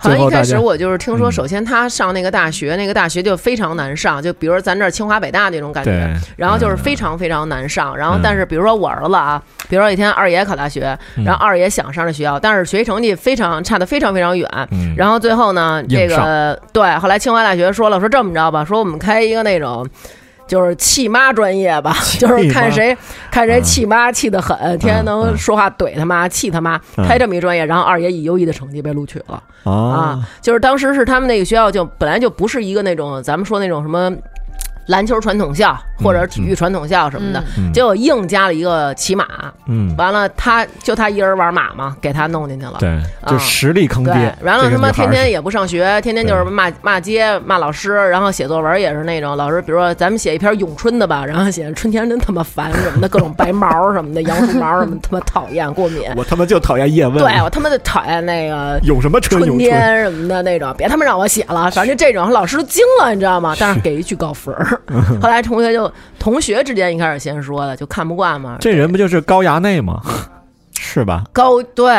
[0.00, 7.96] 好像一开始我就是听说，首先他上那个大学，那个大学就非常难上，就比如咱这儿清华北大那种感觉，然后就是非常非常难上。
[7.96, 14.48] 然后但是比如说我儿子啊，比如说一天二爷考大学，然后二爷想上这学校，但是学习成绩非常差的非常非常远。
[14.96, 19.84] 然后最后呢，这个对，后来清华大学说了，说这么着吧，说我们开一个那种。
[20.48, 22.96] 就是气妈专业吧， 就是看谁
[23.30, 30.26] 看谁气妈气得很，天天能说话怼他妈，气他妈，开这么一专业，然后二爷以优异的成绩被录取了啊！
[30.40, 34.12] 就是当时是他们那个学校就本来就不是一个那种咱们说那种什么。
[34.88, 39.26] 篮球传统校或者体育传统校什么的，结果硬加了一个骑马，
[39.66, 44.12] 嗯，完了他就他一人玩马嘛，给他弄进去了，对，就实力坑爹。
[44.42, 56.08] 完了他妈天天也不上学，天天就是骂骂街骂老师，然后写作文也是那种老师，比如说咱们写一篇咏春的吧，然后写春天真他妈烦什么的，各种白毛什么的，杨树毛什么他妈讨厌过敏。
[56.16, 63.54] 我他妈就讨厌叶问，对我他妈就讨厌那个咏什么春天什么的那种，别他妈让我写了，反正这种老师都惊了，你知道吗？
[63.60, 64.77] 但是 给一句高分儿。
[65.20, 68.56] 后来同学就同学之间一开始先说的，就看不惯嘛。
[68.60, 70.00] 这人不就是高衙内吗？
[70.78, 71.24] 是吧？
[71.32, 71.92] 高对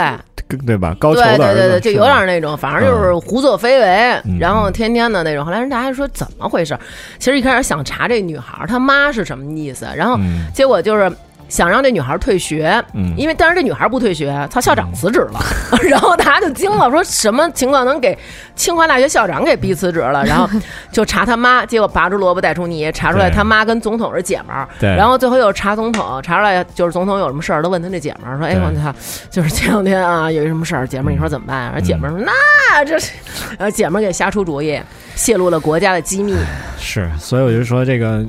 [0.66, 0.96] 对吧？
[1.00, 5.46] 高对对对对，就有点那种，反正就是胡作非为，然后天天的那种。
[5.46, 6.78] 后来人家还说怎么回事？
[7.20, 10.18] 其实一开始想查这女孩她妈是什么意思，然后
[10.54, 11.12] 结果就是。
[11.50, 15.40] 想让这女孩退学，嗯，因为但是这女孩不退学，操，校长辞职了，
[15.90, 18.18] 然后大家就惊了，说什么情况能给
[18.56, 20.24] 清华大学校长给逼辞职了？
[20.26, 20.48] 然后
[20.94, 28.94] 就查他妈，结果拔出萝卜带出泥，查出来他妈跟总统是姐们儿，对，然后最后又查总统，查出来就是总统有什么事儿都问他那姐们儿，说，哎，我操，
[29.30, 31.70] 就是前两天啊有一什么事儿，姐们儿你说怎么办？
[31.70, 33.12] 而姐们儿说那这是，
[33.58, 34.80] 呃，姐们儿给瞎出主意，
[35.16, 36.36] 泄露了国家的机密，
[36.80, 38.24] 是，所以我就说这个。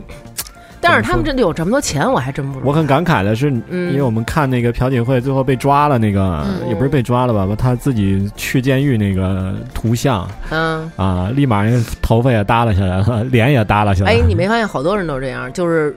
[0.81, 2.69] 但是他们真的有这么多钱，我还真不知道。
[2.69, 7.47] 我很感慨的是，因为我们看那个朴槿惠最后被抓了，那个也不是被抓了吧？
[7.59, 14.13] 他自己去监狱那个图像，嗯啊，立马那个头发也耷拉下来了，脸也耷拉下来。
[14.13, 15.53] 哎，你没发现好多人都这样？
[15.53, 15.95] 就是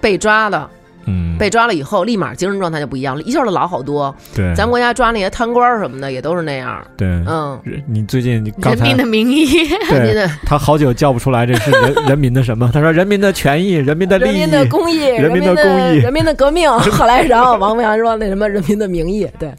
[0.00, 0.68] 被抓的。
[1.08, 4.14] 嗯，被抓了以后，立马精神状态就不一样了，一下就老好多。
[4.34, 6.84] 对，咱国家抓那些贪官什么的，也都是那样。
[6.96, 9.46] 对，嗯，你最近你 人民的名义，
[9.88, 12.70] 对，他好久叫不出来这是人 人民的什么？
[12.72, 16.70] 他说人民的权益，人民的利益，人民的公益，人民的公益，人民的革命。
[16.92, 19.50] 后来，然后王淼阳说那什么人民的名义，对，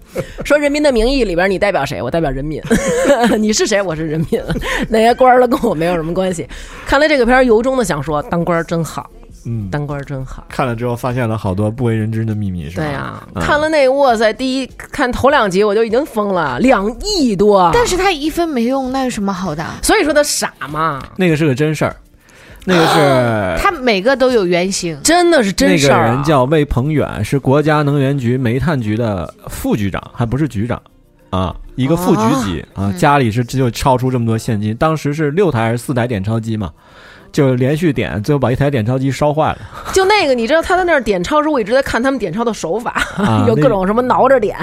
[0.44, 2.02] 说人民的名义里边你代表谁？
[2.02, 2.62] 我代表人民。
[3.40, 3.82] 你是谁？
[3.82, 4.42] 我是人民。
[4.90, 6.48] 那些官儿都跟我没有什么关系。
[6.86, 9.10] 看来这个片儿由衷的想说，当官真好。
[9.52, 10.46] 嗯，当官真好。
[10.48, 12.84] 看了之后发现了好多不为人知的秘密，是吧？
[12.84, 17.72] 对呀，看了那哇塞，第一看头两集我就已经疯了，两亿多。
[17.74, 19.66] 但是他一分没用，那有什么好的？
[19.82, 21.02] 所以说他傻嘛。
[21.18, 21.96] 那个是个真事儿，
[22.66, 25.98] 那个是他每个都有原型，真的是真事儿。
[25.98, 30.80] 那个人叫魏鹏远，是国家能源局煤炭局的副局长，还不是局长
[31.32, 36.72] 啊，一个副局级啊，家里是就超出这么多现金，当时是六台还是四台点钞机嘛？
[37.32, 39.58] 就连续点，最后把一台点钞机烧坏了。
[39.94, 43.02] 就那个，你知道他在那儿点钞时，我一直在看他们点钞的手法，
[43.48, 44.58] 有各种什么挠着点，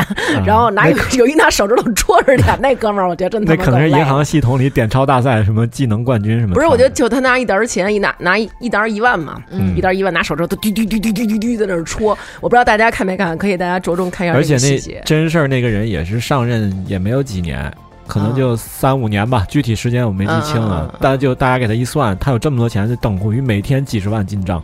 [0.44, 2.46] 然后拿一有一拿手指头戳着点。
[2.60, 6.54] 那哥们儿，我觉得真的那可能是银行系统里点钞大赛什么技能冠军什么。
[6.54, 9.40] 不是，我觉得就他拿一沓钱，一拿拿一一沓一万嘛，
[9.76, 12.16] 一沓一万拿手指头嘟嘟嘟嘟嘟嘟嘟在那儿戳。
[12.40, 14.36] 我不知道大家看没看，可以大家着重看一下。
[14.36, 17.72] 而且那真事儿，那个人也是上任也没有几年。
[18.06, 20.94] 可能就三五年吧，具体时间我没记清了。
[21.00, 24.62] 但就大家给他一算，他有这么多钱，就等同于每天几十万进账。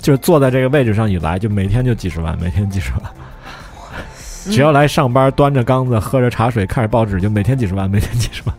[0.00, 3.02] 就是坐在这个位置上以来，就每天就几十万，每天几十万。
[4.44, 8.56] 只要来上班，端着缸子，喝着茶水，看着报纸，就每天几十万，每天几十万。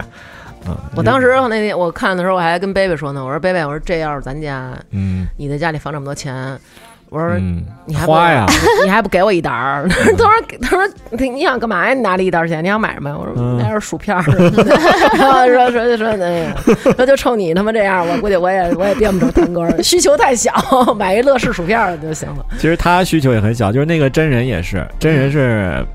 [0.66, 6.58] 嗯，我当时那天我看的时候，我还跟贝贝说呢，我说贝贝，我说这要是咱家，嗯，你在家里放这么多钱。
[7.08, 7.38] 我说
[7.86, 8.46] 你还花呀？
[8.84, 9.88] 你还不给我一沓儿？
[9.88, 10.28] 他说
[10.60, 11.94] 他说你想干嘛呀？
[11.94, 13.16] 你拿了一沓钱，你想买什么？
[13.16, 14.22] 我说买点薯片儿。
[15.46, 20.52] 说说说那个，那就冲你他妈这样，我估计我也我也变不成贪官，需求太小，
[20.98, 22.44] 买一乐事薯片就行了。
[22.58, 25.86] 其实他需求也很小，就是那个真人也是，真人是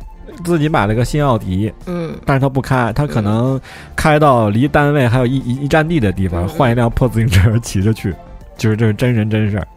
[0.45, 3.59] 自己买了个新奥迪，嗯，但是他不开，他可能
[3.97, 8.15] 开到离单位还有一一一站地的地方，换一辆破自行车骑着去，
[8.57, 9.67] 就是这是真人真事儿。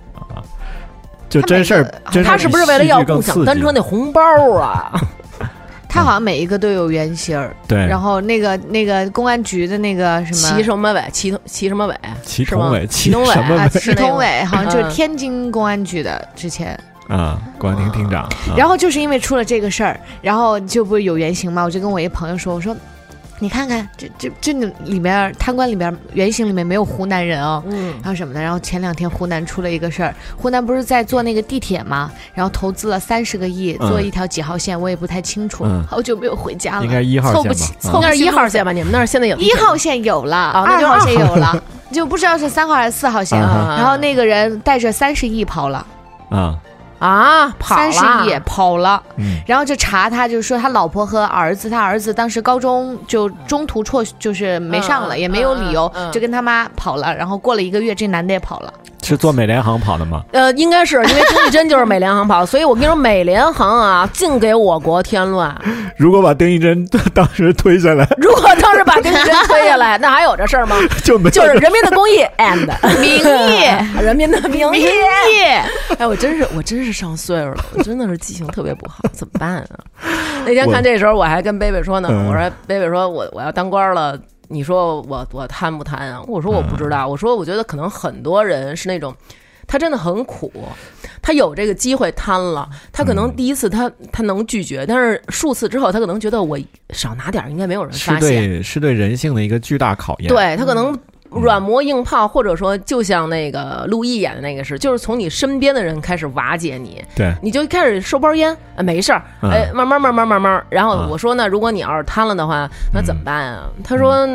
[1.40, 1.92] 就真事儿，
[2.22, 4.20] 他是不是为了要共享单车那红包
[4.56, 4.92] 啊？
[5.88, 7.54] 他好像每一个都有原型儿。
[7.66, 18.28] 对，然后那个那个公安局的那个什么齐什么伟，齐齐什么伟， 齐同伟，齐同伟，齐同伟， 好像就是天津公安局的之前啊，公安厅厅长。
[18.56, 21.64] 然后就是因为出了这个事儿，然后就不是有原型嘛？
[21.64, 22.76] 我就跟我一朋友说，我说。
[23.40, 24.52] 你看看，这这这
[24.84, 32.10] 里面贪官里面原型里面没有湖南人哦，嗯，然后什么的，然后前两天湖南出了一个事儿，湖南不是在做那个地铁吗？
[32.32, 37.54] 然后投资了三十个亿做一条几号线，我也不太清楚，好久没有回家了，应该一号线吧？
[37.80, 38.72] 凑那是一号线吧？
[38.72, 43.38] 你们那儿现在有一号线有了，二号线有了， 就不知道是三号还是四号线。
[43.38, 45.84] 然后那个人带着三十亿跑了，
[46.30, 46.56] 啊。
[47.04, 49.02] 啊，三十亿跑了，
[49.46, 57.14] 然后就查他，就是说他老婆和儿子，他儿子当时高中就中途辍，就是没上了，也没有理由，就跟他妈跑了。
[57.14, 58.72] 然后过了一个月，这男的也跑了。
[59.04, 60.24] 是坐美联航跑的吗？
[60.32, 65.54] 呃，应该是因为丁义珍就是美联航跑， 所以我跟你说，美联航啊，净给我国添乱。
[65.96, 70.76] 如果把丁义珍当时推下来， 如果当时把丁义珍推下来， 那还有这事儿吗？
[71.04, 72.66] 就没就是人民的公益 and
[73.00, 74.86] 名义，人民的名义。
[75.98, 79.66] 哎，我真是我真是上岁数了，我真的是记性特别不好，怎么办啊？
[80.46, 84.18] 那天看这时候，我还跟贝贝说呢，我说贝贝说我我要当官了。
[84.48, 86.22] 你说我我贪不贪啊？
[86.26, 87.09] 我说我不知道。
[87.09, 89.14] 我说我觉得可能很多人是那种，
[89.66, 90.52] 他真的很苦，
[91.22, 96.59] 他有这个机会贪了，他可能第一次他他能拒绝，但是数次之后他可能觉得我
[96.90, 100.28] 少拿点应该没有人发现，是对是对人性的一个巨大考验。
[100.28, 100.96] 对他可能
[101.34, 113.64] 软磨硬泡，或者说就像那个陆毅演的那个是，就是从你身边的人开始瓦解你，对，你就开始收包烟，没事儿，哎，慢慢慢慢慢慢，然后我说呢，如果你要是瘫了的话，那怎么办啊？
[113.82, 114.26] 他说。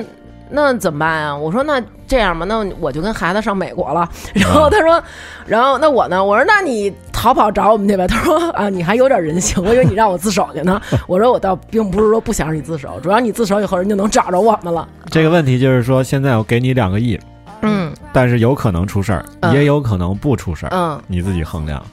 [0.49, 1.35] 那怎么办啊？
[1.35, 4.07] 我说那这样吧，那我就跟孩子上美国了。
[4.33, 5.01] 然后他说，
[5.45, 6.23] 然后那我呢？
[6.23, 8.07] 我说那你逃跑找我们去呗。
[8.07, 10.81] 他说啊，你还有点人性， 我以为你让我自首去呢。
[11.07, 14.87] 我说我倒并不是说不想让你自首，主要你自首以后人就能找着我们了。
[15.09, 17.19] 这个问题就是说，现在我给你两个亿，
[17.61, 21.83] 嗯，但是有可能出事儿，也有可能不出事儿，嗯，你自己衡量。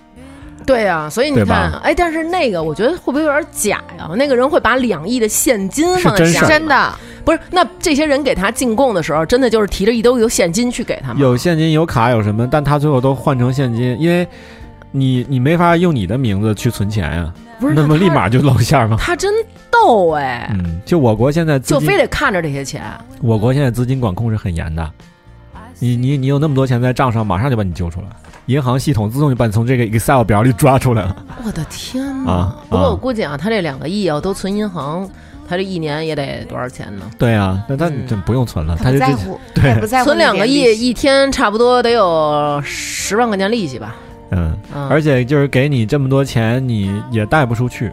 [0.66, 4.10] 对呀，所以你看，哎，但是那个我觉得会不会有点假呀？
[4.16, 6.92] 那个人会把两亿的现金放在下，真的
[7.24, 7.38] 不是？
[7.50, 11.20] 那这些人给他进贡的时候，真的就是提着一兜有现金去给他吗？
[11.20, 12.48] 有现金，有卡，有什么？
[12.50, 14.26] 但他最后都换成现金，因为
[14.90, 17.74] 你你没法用你的名字去存钱呀，不是？
[17.74, 18.96] 那么立马就露馅吗？
[19.00, 19.32] 他真
[19.70, 20.50] 逗哎！
[20.52, 22.82] 嗯，就我国现在就非得看着这些钱。
[23.22, 24.90] 我国现在资金管控是很严的，
[25.78, 28.06] 你你你有那么多钱在账上，马上就把你揪出来。
[28.46, 31.16] 银行系统自动就把你从这个 Excel 表里抓出来了。
[31.44, 32.54] 我的天哪！
[32.70, 35.08] 不过我估计啊，他这两个亿要都存银行，
[35.48, 37.02] 他这一年也得多少钱呢？
[37.18, 40.06] 对啊，那他真不用存了，他就在乎，对，不在乎。
[40.06, 43.96] 存两个亿，一天差不多得有十万块钱利息吧？
[44.30, 44.56] 嗯，
[44.88, 47.90] 而且就是给你这么多钱，你也贷不出去，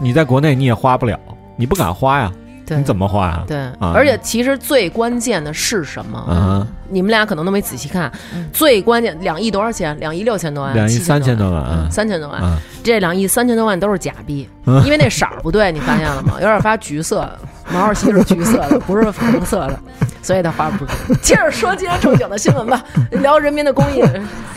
[0.00, 1.18] 你在国内你也花不了，
[1.56, 2.32] 你不敢花呀。
[2.78, 3.44] 你怎么画啊？
[3.46, 6.66] 对，而且其实最关键的是什么？
[6.88, 8.10] 你们俩可能都没仔细看。
[8.52, 9.96] 最关键，两亿多少钱？
[10.00, 10.74] 两亿六千多万？
[10.74, 11.90] 两亿三千多万？
[11.90, 12.40] 三千多万？
[12.82, 16.34] 这两亿三千多万都是假币，因为那色儿不对，你发现了吗？
[16.34, 17.28] 有点发橘色，
[17.72, 19.78] 毛主席是橘色的，不是粉红色的，
[20.22, 21.14] 所以他花不出。
[21.22, 24.00] 接着说今天正经的新闻吧，聊人民的公益，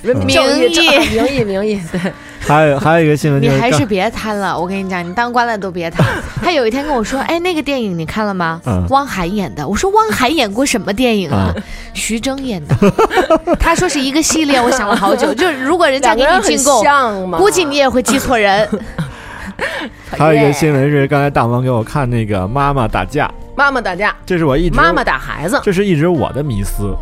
[0.01, 0.77] 人民名义，
[1.09, 1.99] 名义，名义，对。
[2.45, 4.59] 还有还有一个新闻，你还是别贪了。
[4.59, 6.05] 我跟你讲，你当官的都别贪。
[6.43, 8.59] 他有一天跟我说：“哎，那个电影你看了吗？
[8.89, 11.53] 汪涵演的。”我说：“汪涵演过什么电影啊？”
[11.95, 12.75] 徐峥演的。
[13.57, 14.61] 他说是一个系列。
[14.61, 18.67] 我想了好久，就是如果人家给你进贡，估计你也会记错人。
[20.17, 26.95] 还有一个新闻是，刚才大王给我看那个妈妈打架，妈妈打架，这是我一直妈妈打孩子，这是一直我的迷思。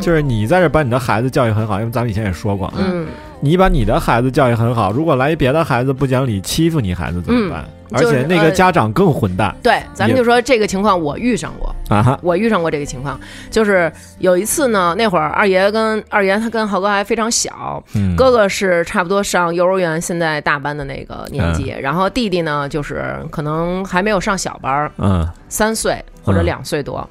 [0.00, 3.06] 就是你在这把你的孩子教育很好，因为咱们以前也说过，嗯，
[3.40, 7.64] 你把你的孩子教育很好，如果来一别的孩子不讲理欺负你孩子怎么办？
[7.94, 9.54] 而且那个家长更混蛋。
[9.62, 13.18] 对，咱们就说这个情况，我遇上过啊，我遇上过这个情况，
[13.50, 17.82] 就是有一次呢，那会儿二爷跟二爷他跟豪哥还非常小，
[18.16, 27.08] 哥哥是差不多上幼儿园，现在大班的那个年纪，然后弟弟呢就是可能还没有上小班，嗯，三岁或者两岁多。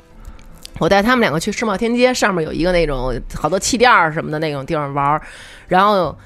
[0.79, 5.21] 我带他们两个去世贸天阶，上面有一个那种好多气垫儿什么的那种地方玩儿，
[5.67, 6.17] 然后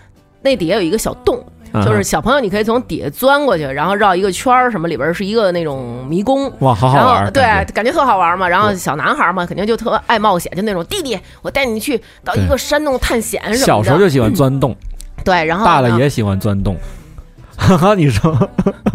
[0.41, 1.45] 那底下有一个小洞，
[1.83, 8.47] 就是小朋友你可以从底下钻过去，然后绕一个圈儿，什么里边是一个那种迷宫，哇，好好玩，对，感觉特好玩嘛。
[8.47, 13.65] 然后小男孩嘛，肯定就特爱冒险，就那种弟弟，我带你去到一个山洞探险什么的。
[13.65, 14.75] 小时候就喜欢钻洞，
[15.23, 16.77] 对，然后大了也喜欢钻洞。
[17.57, 18.49] 哈哈，你说，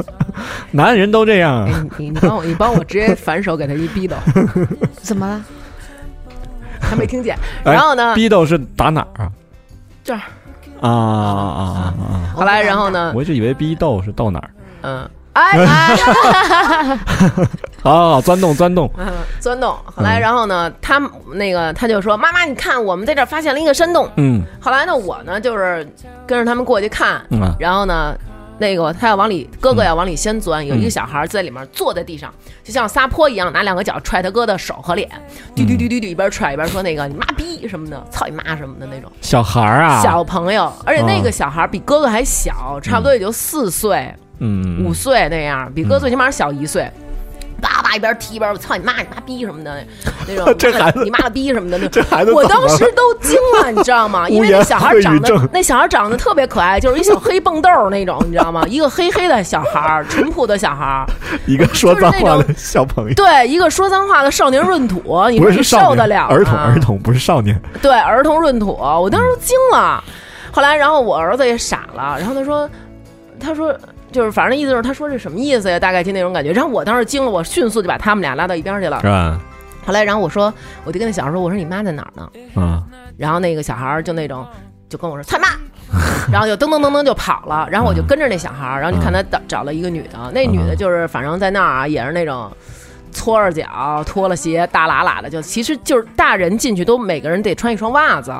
[0.72, 1.84] 男人都这样啊？
[1.98, 4.16] 你你帮我，你帮我直接反手给他一逼斗，
[5.00, 5.42] 怎么了？
[6.80, 7.36] 他没听见。
[7.64, 8.14] 然后呢？
[8.14, 9.32] 逼斗是打哪儿啊？
[10.04, 10.20] 这儿。
[10.80, 12.34] 啊啊啊啊！
[12.34, 13.12] 后来，然后呢？
[13.14, 14.50] 我一直以为逼斗是到哪儿。
[14.82, 15.08] 嗯。
[15.34, 15.58] 哎。
[17.82, 18.90] 好好好，钻洞钻洞。
[19.38, 19.74] 钻洞。
[19.84, 20.70] 后来，然后呢？
[20.82, 21.00] 他
[21.32, 24.42] 那个他就说：“妈妈，你看，我们在这儿发现了一个山洞。”嗯。
[24.60, 25.88] 后来呢，我呢就是
[26.26, 27.22] 跟着他们过去看。
[27.30, 27.54] 嗯。
[27.58, 28.14] 然后呢？
[28.60, 35.08] 那个他要往里，哥哥要往里先钻，有一个小孩在里面坐在地上，就像撒泼一样，拿两个脚踹他哥的手和脸，
[35.56, 39.10] 嘟嘟嘟嘟嘟，一边踹一边说那个你妈逼什么的，操你妈什么的那种。
[39.22, 46.90] 小孩啊，小朋友，而且那个小孩比哥哥还小，差不多也就四岁，嗯，五岁那样，比哥最起码小一岁。
[47.60, 49.84] 叭叭一边踢一边我操你妈你妈逼什么的
[50.26, 54.28] 那种，这孩子你妈的逼什么的那 这孩子，我当时都惊了，你知道吗？
[54.30, 58.64] 因为那小孩长得那小孩长得特别可爱，就是一小黑蹦豆那种，你知道吗？
[58.68, 61.04] 一个黑黑的小孩，淳朴的小孩，
[61.46, 66.26] 一个说脏话的小朋友，对，一个说脏话的少年闰土，你说你受得了？
[66.26, 70.02] 儿童儿童不是少年，对，儿童闰土，我当时都惊了。
[70.52, 72.68] 后来，然后我儿子也傻了，然后他说，
[73.38, 73.76] 他说。
[74.10, 75.78] 就是反正意思就是他说这什么意思呀？
[75.78, 76.52] 大概就那种感觉。
[76.52, 79.00] 然后我当时惊了，我迅速就把他们俩拉到一边去了。
[79.00, 79.38] 是吧？
[79.86, 80.52] 后来，然后我说，
[80.84, 82.82] 我就跟那小孩说：“我说你妈在哪儿呢？”嗯。
[83.16, 84.46] 然后那个小孩就那种
[84.88, 85.48] 就跟我说：“他妈。”
[86.30, 87.66] 然后就噔噔噔噔就跑了。
[87.70, 92.52] 然后我就跟着那小孩，然后你看他找找了一个女的，那女的就是反正在那儿啊，也是那种
[93.10, 98.32] 搓着脚，脱了鞋，大喇喇的，就其实就是大人进去都每个人得穿一双袜子，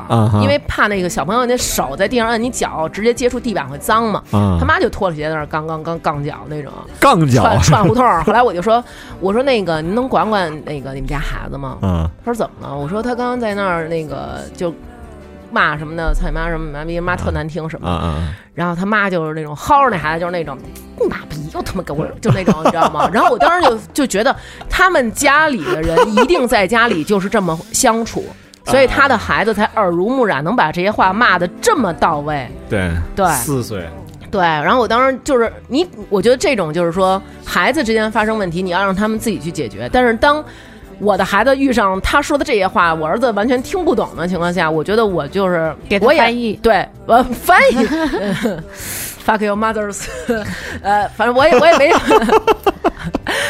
[0.43, 4.23] 因为怕那个小朋友那手在地上按你脚，直接接触地板会脏嘛。
[4.31, 8.05] 他妈就脱了鞋在那儿杠杠杠脚那种，杠脚串胡同。
[8.25, 8.83] 后来我就说，
[9.21, 11.79] 我说那个您能管管那个你们家孩子吗？
[11.83, 12.77] 嗯，他说怎么了？
[12.77, 14.75] 我说他刚刚在那儿那个就。
[15.51, 20.57] 骂什么的，操你妈什么妈逼妈特难听什么的，然后他妈就是那种薅着那孩子，就是那种
[21.01, 23.09] 你妈逼又他妈给我就那种你知道吗？
[23.13, 24.35] 然后我当时就就觉得
[24.69, 28.25] 他们家里的人一定在家里就是这么相处，
[28.67, 32.49] 所以他的孩子才耳濡目染，能把这些话骂的这么到位。
[32.69, 33.89] 对对，四岁，
[34.31, 34.41] 对。
[34.41, 40.45] 然后我当时就是你，我觉得这种就是说孩子之间发生问题，你要让他们自己去解决，但是当。
[41.01, 47.77] 我的孩子遇上他说的这些话，我儿子完全听不懂的情况下，我觉得我就是给他翻译，对，我翻译，
[49.25, 50.07] fuck your mothers，
[50.83, 51.91] 呃，反正我也我也没，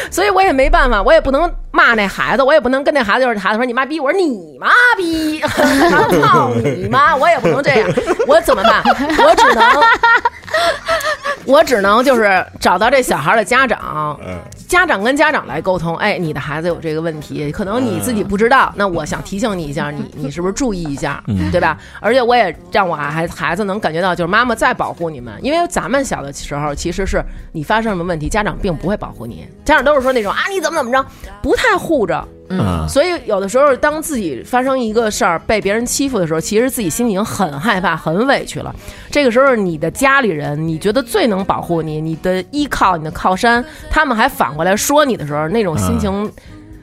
[0.09, 5.41] 所以我也没办法，我也不能骂那孩子，我也不能跟那孩子就是孩子说你妈逼，我说你妈逼，
[6.21, 7.89] 操你妈，我也不能这样，
[8.27, 8.81] 我怎么办？
[8.85, 9.65] 我只能。
[11.51, 14.17] 我只能就是找到这小孩的家长，
[14.69, 15.97] 家长跟家长来沟通。
[15.97, 18.71] 哎，你的孩子有这个问题，可能你自己不知道。
[18.77, 21.21] 那我想提醒你一下，你 你是不是注意一下，
[21.51, 21.77] 对吧？
[21.99, 25.33] 而且我也让我孩孩子能感觉到，就是妈妈在保护你们。
[25.41, 27.21] 因为咱们小的时候，其实是
[27.51, 31.05] 你发生什么问题，家长并不会保护你，家长都是说那种啊，你怎么怎么着，
[31.41, 32.25] 不太护着。
[32.59, 38.73] 嗯，所以有的时候，当自己发生一个事儿被别人欺负的时候，其实自己心里已经很害怕、很委屈了。
[39.09, 46.31] 这个时候，你的家里人，你觉得最能保护你、你的依靠、你的靠山，他们还反过来说你的时候，那种心情。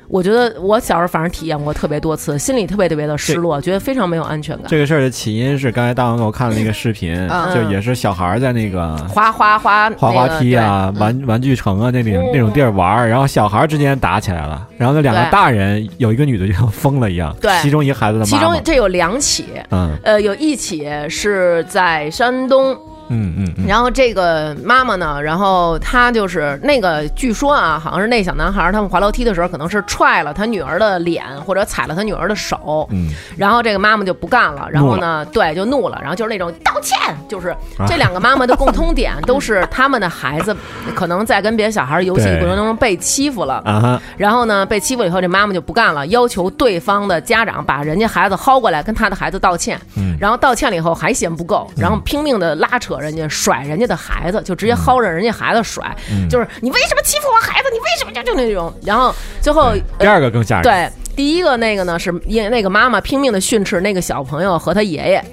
[0.09, 4.64] 我觉得我小时候反正体验过特别多次，心里特别特别的失落，觉得非常没有安全感。
[4.66, 18.26] 这个事儿的起因是刚才大王给我看了那个视频，就也是小孩在那个滑滑滑滑滑梯啊、玩玩具城啊那种那种地儿玩，然后小孩之间打起来了，然后那两个大人有一个女的就像疯了一样，对，其中一个孩子的妈。
[18.26, 22.76] 其中这有两起，嗯，呃，有一起是在山东。
[23.11, 32.86] 嗯嗯，然后这个妈妈呢，然后她就是那个，据说啊，好像是那小男孩他们滑楼梯的时候，可能是踹了他女儿的脸，或者踩了他女儿的手。
[32.90, 36.98] 嗯，然后这个妈妈就不干了，然后呢，对，就怒了，然后就是那种道歉，
[37.28, 37.54] 就是
[37.86, 40.54] 这两个妈妈的共通点都是他们的孩子
[40.94, 49.80] 可能在跟别的小孩游戏过程当中被欺负了 啊，然后呢，被欺负以后，这妈妈就不干了，要求对方的家长把人家孩子薅过来跟他的孩子道歉。
[49.96, 52.97] 嗯，然后道歉了以后还嫌不够，然后拼命的拉扯。
[53.01, 55.96] 人家甩人家的孩子，就直接薅着人家孩子甩，
[56.28, 57.68] 就是你为什么欺负我孩子？
[57.72, 58.72] 你为什么就就那种？
[58.84, 60.62] 然后最后第二个更吓人。
[60.62, 65.24] 对，第一个那个呢，是因那个妈妈拼命的训斥那个小朋友和他爷爷。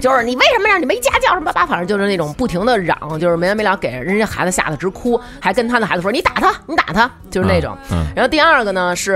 [0.00, 1.66] 就是你为什么让你没家教什么吧？
[1.66, 7.76] 反正就是那种不停的嚷，就是没完没了，给人家孩子吓得直哭，还跟他的孩子说：“你打他，你打他。”就是那种。
[8.14, 9.14] 然后第二个呢是，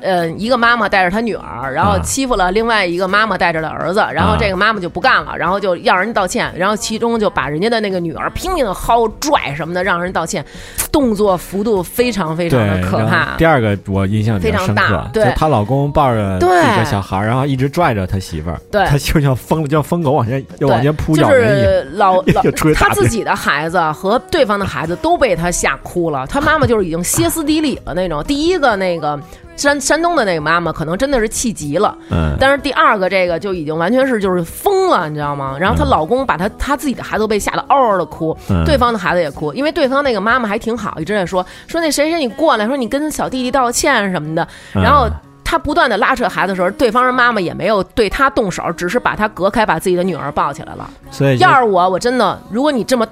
[0.00, 10.44] 呃，一个妈妈带着她女儿，然后欺负了另外一个妈妈带着的儿子，然后这个妈妈就不干了，然后就要人家道歉，然后其中就把人家的那个女儿拼命的薅拽什么的，让人道歉，
[10.90, 13.36] 动作幅度非常非常的可怕。
[13.36, 20.17] 第二个我印象非常大，对，她老公抱着这个小孩，然后一直拽着他媳妇儿，对，他就像疯了，叫疯狗。
[20.18, 22.42] 往前又往前扑，就是老 老
[22.74, 26.26] 他自己的孩子和对方的孩子都被他吓哭了。
[26.26, 28.22] 他妈妈就是已经歇斯底里了那种。
[28.24, 29.18] 第一个那个
[29.56, 32.36] 山山东的那个妈妈可能真的是气急了，嗯。
[32.40, 35.56] 但是第二个这个就已经完全是就是疯了，你知道吗？
[35.60, 45.08] 然后她老公把她她自己的孩子都被吓得嗷嗷的哭，对方的孩子也哭，因为对方那个妈妈还挺好，一直在说说那谁谁你过来，说你跟小弟弟道歉什么的，然后。
[45.50, 50.90] 他不断的拉扯孩子的时候，对方人妈妈也没有对他动手，只是把他隔开，把自己的女儿抱起来了。
[51.10, 53.06] 所以，要是我，我真的，如果你这么，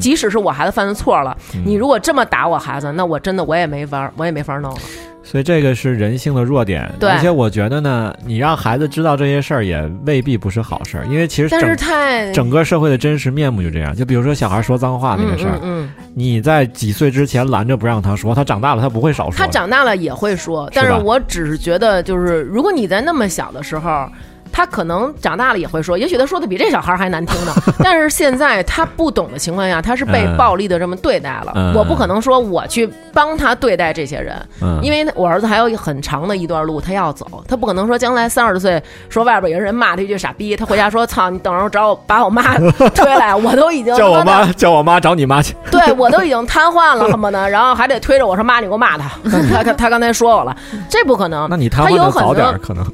[0.00, 4.80] 即使是我孩子犯的错了，你如果这么打我孩子，那我真的我也没法，我也没法弄了。
[5.24, 13.94] 所以这个是人性的弱点，而且我觉得呢，你让孩子知道这些事儿也未必不是好事儿，因为其实整整个社会的真实面目就这样。
[13.94, 24.08] 就比如说小孩说脏话那个事儿，嗯，你在几岁之前拦着不让他说，他长大了他不会少说，他长大了也会说，但是我只是觉得，就是如果你在那么小的时候。
[24.52, 27.52] 他可能长大了也会说，也许他说的比这小孩还难听呢。
[27.82, 31.72] 但是现在他不懂的情况下，他是被暴力的这么对待了。
[31.74, 34.36] 我不可能说我去帮他对待这些人，
[34.82, 42.58] 因为我儿子还有很长的一段路他要走，他不可能说将来三十岁说外边有人骂他一句傻逼，他回家说操你等着找我把我妈
[42.94, 49.10] 推来，我都已经叫我妈 叫我妈找你妈去，对我都已经瘫痪了，恨不得，然后还得推着我说妈你给我骂他，
[49.50, 50.56] 他他他刚才说我了，
[50.90, 51.48] 这不可能。
[51.48, 52.84] 那你瘫痪早点可能。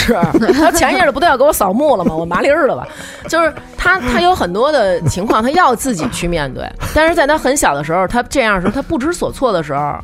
[0.00, 0.14] 是
[0.54, 2.14] 他前一阵不都要给我扫墓了吗？
[2.14, 2.86] 我麻利儿的吧？
[3.28, 6.68] 就是他，他有很多的情况，他要自己去面对。
[6.94, 9.94] 但是在他很小的时候，他这样时候，他不知所措的时候。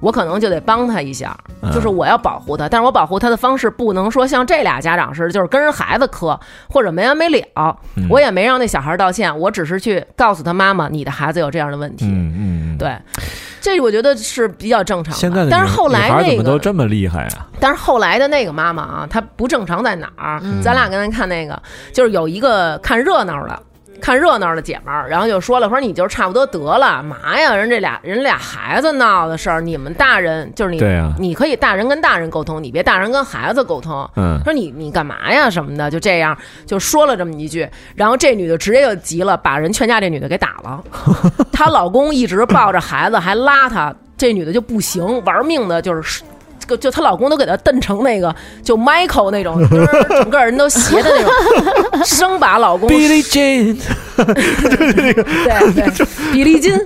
[0.00, 1.34] 我可能就得帮他一下，
[1.72, 6.38] 就是我要保护他，但是我保护他的方式不能说像这俩家长似的，就是跟人孩子磕
[6.68, 7.74] 或者没完没了。
[8.10, 12.04] 我也没让那小孩道歉，我只是去告诉他妈妈，你的孩子有这样的问题。
[12.06, 12.94] 嗯嗯，对，
[13.64, 15.48] 这我觉得是比较正常的。
[15.50, 17.48] 但是后来那个怎么都这么厉害啊？
[17.58, 20.38] 但是后来的那个妈妈啊，她不正常在哪儿？
[20.62, 21.60] 咱俩刚才看那个，
[21.90, 23.62] 就是有一个看热闹的。
[24.00, 27.54] 看热闹的姐们儿，然后就说了，说你就差不多得了，嘛呀？
[27.54, 34.08] 人这俩人俩孩子闹的事儿，你们大人就是你，对啊，你可以大人跟大人沟通，你别大人跟孩子沟通。
[34.16, 36.36] 嗯，说你你干嘛呀什么的，就这样
[36.66, 40.82] 就说了这么一句，然后这女的直接就急了，把人劝架这女的给打了。
[41.52, 46.22] 她老公一直抱着孩子还拉她，这女的就不行，玩命的就是。
[46.66, 49.60] 就就她老公都给她瞪成那个，就 Michael 那种，
[50.08, 52.88] 整个人都斜的那种，生把老公。
[52.94, 53.78] 比利金，
[54.16, 56.78] 对对对，比利金，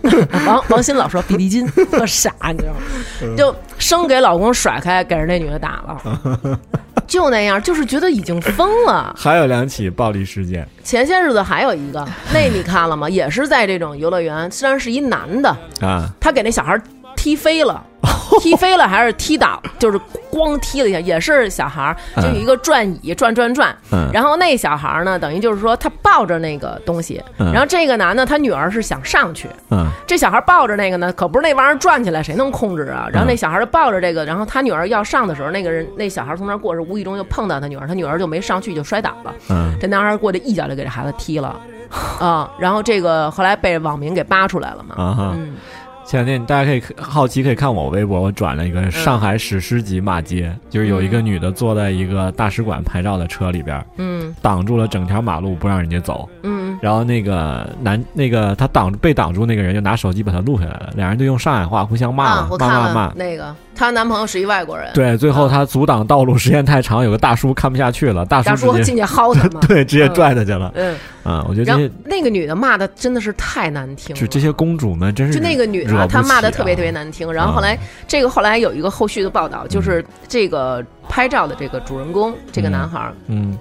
[0.46, 3.36] 王王鑫老说比利金特傻，你知道吗？
[3.36, 6.58] 就生给老公甩开，给人那女的打了，
[7.06, 9.14] 就那样，就是觉得已经疯了。
[9.18, 13.08] 还有两起暴力事件，前些日子还有一个，那你看了吗？
[13.08, 15.48] 也是在这种游乐园，虽然是一男的
[15.80, 16.80] 啊，他给那小孩
[17.18, 17.84] 踢飞了。
[18.40, 19.60] 踢飞了还是踢倒？
[19.80, 20.00] 就是
[20.30, 23.76] 咣踢了一下，也是小孩儿，就有一个转椅转转转。
[24.12, 29.48] 然后那小孩儿呢，等于就是说他抱着那个东西，然后这个男的他女儿是想上去。
[30.06, 33.08] 这小孩抱着那个呢，可不是那玩意儿转起来，谁能控制啊？
[33.12, 39.34] 然后那小孩就抱着这个，然后他女儿要上的时候，那个人那小孩从那儿过，是无意中就碰到他女儿，他女儿就没上去就摔倒了。
[39.80, 41.56] 这男孩过去一脚就给这孩子踢了，
[42.20, 44.94] 啊，然后这个后来被网民给扒出来了嘛。
[45.34, 45.56] 嗯。
[46.08, 63.54] 前两天大家可以好奇可以看我微博，我转了一个上海史诗级骂街，就是有一个女的坐在一个大使馆拍照的车里边，嗯，挡住了整条马路不让人家走，嗯，然后那个男那个他挡被挡住那个人就拿手机把他录下来了，两人就用上海话互相骂骂骂骂，那个。
[63.74, 70.72] 她男朋友是一外国人，对，最后她阻挡道路时间太长，有个大叔看不下去了，大叔进去薅他嘛， 对，直接拽他去了。
[70.74, 77.32] 嗯，啊，我觉得那个女的骂的真的是太难听了，就这些公主们真是就那个女的，她骂的特别特别难听。
[77.32, 83.56] 然后后来这个后来有一个后续的报道，就是这个拍照的这个主人公，这个男孩，嗯。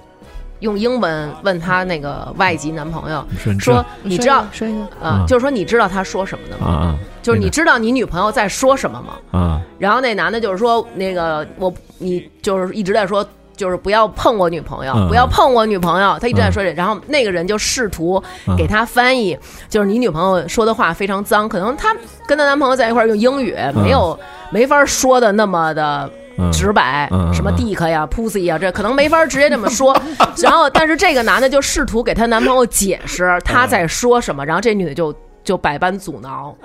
[0.60, 3.24] 用英文问他那个外籍男朋友
[3.60, 6.96] 说：“你知道说一个啊，就是说你知道他说什么的吗？
[7.22, 9.38] 就是你知道你女朋友在说什么吗？
[9.38, 16.18] 啊，然后那男的就是说那个我你就是一直在说就是不要碰我女朋友，不要碰我女朋友。
[16.20, 18.22] 他一直在说这，然后那个人就试图
[18.56, 19.36] 给他翻译，
[19.68, 21.94] 就是你女朋友说的话非常脏，可能她
[22.26, 24.18] 跟她男朋友在一块儿用英语没有
[24.50, 26.10] 没法说的那么的。”
[26.52, 29.98] 直白，什么 dick 呀，pussy 呀，这可能没法直接这么说。
[30.38, 36.56] 然后，但是这个男的就试图给她男朋友解释他在说什么，然后这女的就就百般阻挠，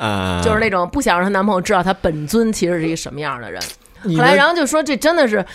[0.44, 3.62] 就是那种不想让她男朋友知道她本尊其实是一个什么样的人。
[4.18, 5.46] 后来，然后就说这真的是。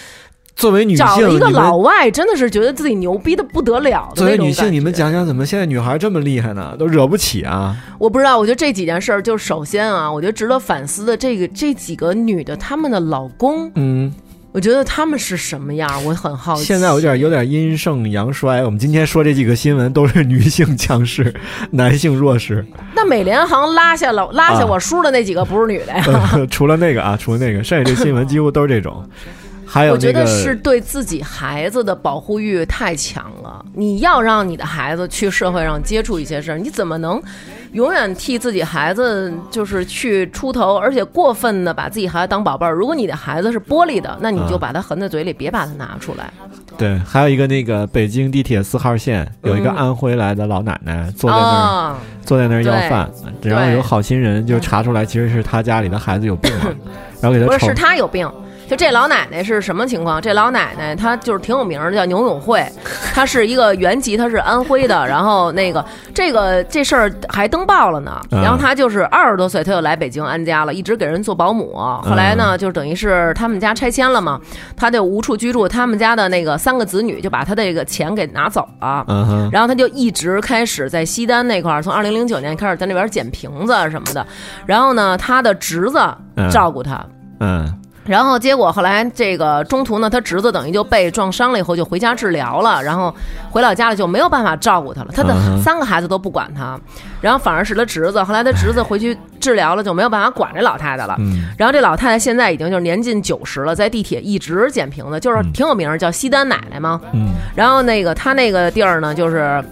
[0.58, 4.12] 作为女性，找了一个老外，真的是觉得自己牛逼的不得了。
[4.16, 6.74] 作为女性，你们讲讲怎么现在女孩这么厉害呢？
[6.76, 7.76] 都惹不起啊！
[7.96, 14.12] 我不知道，我觉得这几件事儿，就首先啊，我觉得值得反思的这个这几个女的，她们的老公，嗯，
[14.50, 16.04] 我觉得他们是什么样？
[16.04, 16.64] 我很好奇。
[16.64, 18.64] 现在有点有点阴盛阳衰。
[18.64, 21.32] 我们今天说这几个新闻都是女性强势，
[21.70, 22.66] 男性弱势。
[22.96, 26.04] 那美联航拉下了拉下我叔的那几个不是女的呀？
[26.50, 29.08] 除了那个啊，除了那个，剩下这新闻几乎都是这种。
[29.70, 33.64] 还有，我觉得是对自己孩子的保护欲太强了。
[33.74, 37.22] 你要让你的孩子去社会上接触一些事儿，你怎么能
[37.72, 42.72] 永远替自己孩子就是去出头，而且过分的把自己孩子当宝贝儿？
[42.72, 46.32] 如果你的孩子是玻璃的，那你就把它含在嘴里，别把它拿出来。
[46.78, 53.10] 对，还有一个那个北京地铁四号线有一个安徽来的老奶奶坐在那儿，坐在那儿要饭，
[53.42, 56.50] 然后有好心人就查出来，其实是他家里的孩子有病，
[57.20, 58.30] 然后给他不是是他有病。
[58.68, 60.20] 就这老奶奶是什么情况？
[60.20, 62.62] 这老奶奶她就是挺有名的，叫牛永慧，
[63.14, 65.06] 她是一个原籍，她是安徽的。
[65.06, 68.20] 然后那个这个这事儿还登报了呢。
[68.30, 71.72] 然后她就是二十多岁，她就来北京安家了，一直给人做保姆。
[72.02, 74.38] 后来呢，就等于是他们家拆迁了嘛，
[74.76, 75.66] 她就无处居住。
[75.66, 79.04] 他们家的那个三个子女就把她这个钱给拿走了。
[79.50, 84.26] 然后她就一直开始在西单那块儿，从二零零九年开始在那边捡瓶子什么的。
[84.66, 85.98] 然后呢，她的侄子
[86.50, 87.02] 照顾她。
[87.40, 87.66] 嗯。
[88.08, 92.82] 然后结果后来这个中途呢，他侄子等于就被撞伤了，以后就回家治疗了。
[92.82, 93.14] 然后
[93.50, 96.80] 回老家了就没有办法照顾他了，他的三个孩子都不管他，
[97.20, 98.22] 然后反而是他侄子。
[98.24, 101.16] 后来他侄子回去治疗了，就没有办法管这老太太了。
[101.58, 106.98] 然后这老太太现在已经就是年近九十了，在地铁一直捡瓶子，就是挺有名，叫西单奶奶嘛。
[107.54, 109.62] 然后那个他那个地儿呢，就是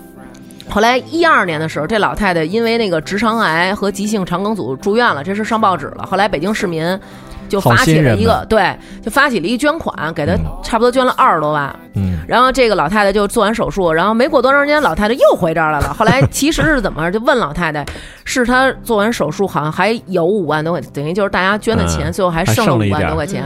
[0.69, 6.05] 后来一二年的时候，这老太太因为那个直肠癌和急性肠梗阻住院了，这事上报纸了。
[6.05, 7.01] 后来北京市民。
[7.49, 10.33] 就发起了一个对，就发起了一捐款，给他
[10.63, 11.75] 差不多捐了二十多万。
[11.95, 15.95] 嗯，然后这个老太太就做完手术，然后没过多长时间，老太太又回这儿来了。
[15.95, 17.85] 后来 其实是怎么就问老太太，
[18.25, 23.45] 是她做完手术好像还有五万多块，等于就是大家捐的钱，最后还剩了五万多块钱。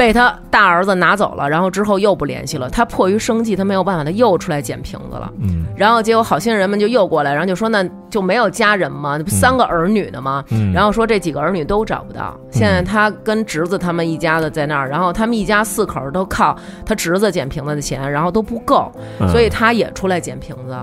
[0.00, 2.70] 被他大儿子拿走了，然后之后又不联系了。
[2.70, 5.30] 他迫于生计，他没有办法，他又出来捡瓶子了。
[5.42, 9.18] 嗯，然后结果好心人们就又过来，然后就说那就没有家人吗？
[9.18, 10.42] 不三个儿女的吗？
[10.52, 12.34] 嗯，然后说这几个儿女都找不到。
[12.50, 18.90] 现在他跟侄子他们一家子在那儿，然后他们一家四口都靠他侄子捡瓶子的钱，然后都不够，
[19.30, 20.74] 所以他也出来捡瓶子。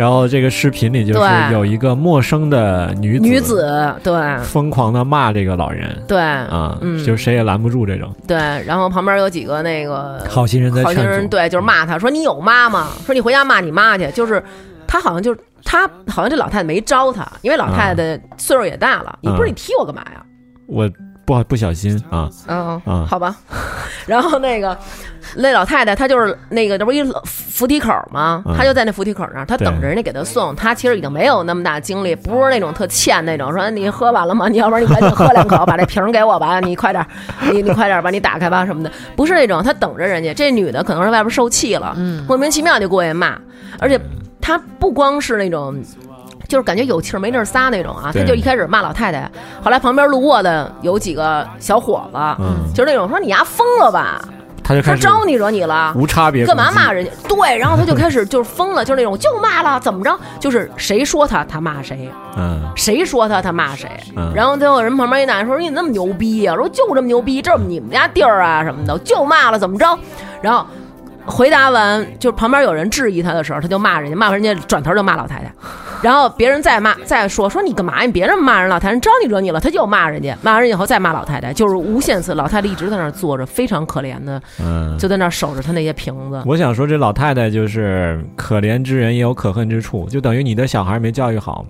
[0.00, 8.10] 然后这个视频里就是有一个陌生的女子，女子对疯狂的骂这个老人，对啊，就谁也拦不住这种。
[8.26, 12.88] 对，然后旁边有几个那个好心人在好心人，对，就是骂他说你有妈吗？
[13.04, 14.10] 说你回家骂你妈去。
[14.12, 14.42] 就是
[14.86, 19.18] 他好像就是他好像这老太太没招他，因为老太太岁数也大了。
[19.20, 20.24] 你不是你踢我干嘛呀？
[20.66, 20.90] 我。
[21.38, 23.36] 不不小心啊，嗯嗯，好吧，
[24.06, 24.76] 然后那个
[25.36, 28.42] 那老太太她就是那个这不一扶梯口吗？
[28.58, 30.54] 她就在那扶梯口那儿，她等着人家给她送。
[30.56, 33.52] 她其实已经没有那么大精力，不是那种特欠那种。
[33.52, 34.48] 说你喝完了吗？
[34.50, 36.58] 你要不然你赶紧喝两口，把这瓶给我吧。
[36.58, 37.06] 你快点，
[37.52, 38.90] 你你快点把你打开吧什么的。
[39.14, 40.34] 不是那种，她等着人家。
[40.34, 41.94] 这女的可能是外边受气了，
[42.26, 43.38] 莫名其妙就过去骂，
[43.78, 44.00] 而且
[44.40, 45.80] 她不光是那种。
[46.50, 48.10] 就是感觉有气儿没地儿撒那种啊！
[48.12, 49.30] 他就一开始骂老太太，
[49.62, 52.18] 后来旁边路过的有几个小伙子，
[52.74, 54.20] 就是那种说你丫疯了吧？
[54.64, 57.10] 他就开始招你惹你了，无差别干嘛骂人家？
[57.28, 60.18] 对，然后他就开始就是疯了，就是那种就骂了，怎么着？
[60.40, 63.88] 就是谁说他他骂谁，嗯，谁说他他骂谁，
[64.34, 66.56] 然后最后人旁边一男的说你那么牛逼呀？
[66.56, 69.86] 说就这么牛逼，这是你们家地儿啊什么的，就骂了怎么着？
[70.42, 70.66] 然后。
[71.30, 75.52] 回答完，就旁边有人质疑他的时候，他就骂人家，骂完人家转头就骂老太太，
[76.02, 78.02] 然后别人再骂再说说你干嘛？
[78.02, 82.34] 你别这么骂人，老太太招你惹你了，他又骂人家，骂完人以后再骂老太太，就是无限次。
[82.34, 86.42] 老太太一直在那儿坐着，非常可怜的，嗯，就在那儿守着他那些瓶子。
[86.46, 91.64] 我想说，这老太太就是可怜之人也有可恨之处，就等于你的小孩没教育好。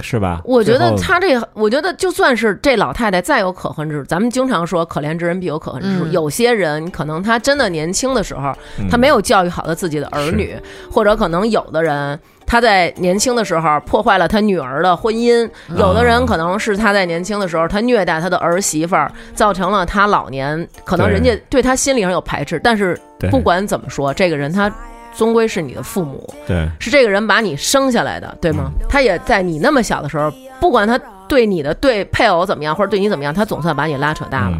[0.00, 0.40] 是吧？
[0.44, 6.06] 我觉得他这，我觉得就算是这老太太再有可恨之处，咱们经常说可怜之人必有可恨之处。
[6.06, 8.52] 有些人可能他真的年轻的时候，
[8.90, 10.56] 他没有教育好他自己的儿女，
[10.90, 22.60] 或者可能有的人他在年轻的时候破坏了他女儿的婚姻，有的人可能是他在年轻的时候他虐待他的儿媳妇儿，造成了他老年可能人家对他心理上有排斥。
[22.62, 22.98] 但是
[23.30, 24.72] 不管怎么说，这个人他。
[25.16, 28.70] 终归是你的父母，对，是这个人把你生下来的，对吗？
[28.88, 34.58] 他也在你那么小的时候，不管他对你的对配偶怎么样，或者对你怎么样，他总算把你拉扯大了。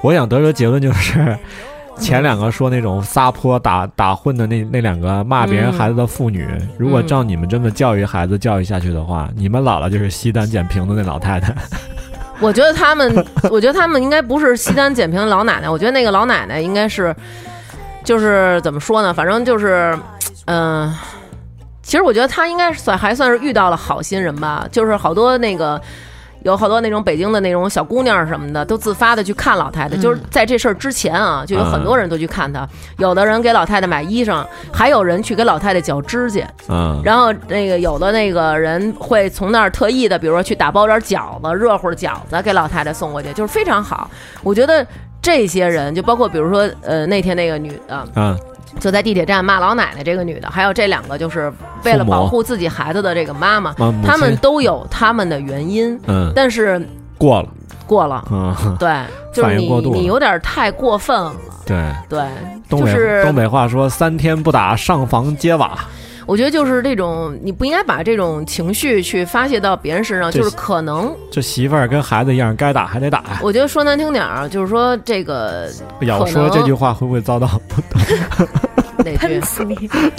[0.00, 1.36] 我想得出结论就是，
[1.98, 11.54] 前两个说那种撒泼打打混的那那两个骂别人孩子的妇女，如果照你们这么教育孩子教育下去的话，你们老了就是西单捡瓶子那老太太。
[12.40, 17.14] 我觉得他们， 我觉得他们应该不是西单捡瓶的老奶奶，我觉得那个老奶奶应该是。
[18.02, 19.12] 就是怎么说呢？
[19.12, 19.96] 反正就是，
[20.46, 20.92] 嗯，
[21.82, 24.66] 其实我觉得他应该算还算是遇到了好心人吧。
[24.72, 25.80] 就是好多那个，
[26.42, 29.96] 有好多那种北京的那种小姑娘什么的，都自发的去看老太太。
[29.96, 32.66] 就是在这事儿之前啊，就有很多人都去看她。
[32.96, 36.44] 有的人给老太太买衣裳，还有人去给老太太绞指甲。
[36.68, 37.00] 嗯。
[37.04, 44.10] 然后那个有的那个人会从那儿特意的，比如说去打包点饺子，热乎的饺子给老太太送过去，就是非常好。
[44.42, 44.86] 我觉得。
[45.22, 48.38] 这些人就包括，比如说，呃，那天那个女的，嗯，
[48.78, 51.52] 就在地铁站骂老奶奶这个女的，还有这两个就是
[51.84, 56.80] 为了保护自己孩子的这个妈妈，他们都有他们的原因，嗯，但是
[57.18, 57.48] 过了，
[57.86, 58.90] 过了，嗯，对，
[59.32, 61.34] 就是你你有点太过分了，
[61.66, 61.76] 对。
[62.08, 62.22] 对，
[62.68, 65.78] 东北东北话说三天不打上房揭瓦。
[66.26, 73.22] 我觉得就是这种，你不应该把这种情绪去发泄到别人身上，就是可能就媳妇儿跟孩子一样，该打还得打。
[73.42, 75.68] 我觉得说难听点儿，就是说这个，
[76.00, 77.48] 要说这句话会不会遭到？
[79.04, 79.40] 哪句？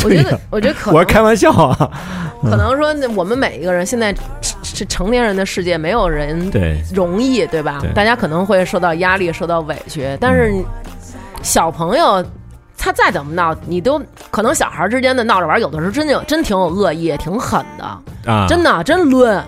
[0.04, 1.92] 我觉得，我觉得可我是开玩笑啊。
[2.44, 4.14] 可能说我们每一个人现在
[4.64, 7.80] 是成年人的世界，没有人对容易，对吧？
[7.94, 10.52] 大家可能会受到压力，受到委屈，但是
[11.44, 12.26] 小朋友。
[12.84, 14.02] 他再怎么闹，你都
[14.32, 18.48] 可能小孩之间的闹着玩，有的时候真有真挺有恶意，挺狠的啊！
[18.50, 19.40] 真的真抡，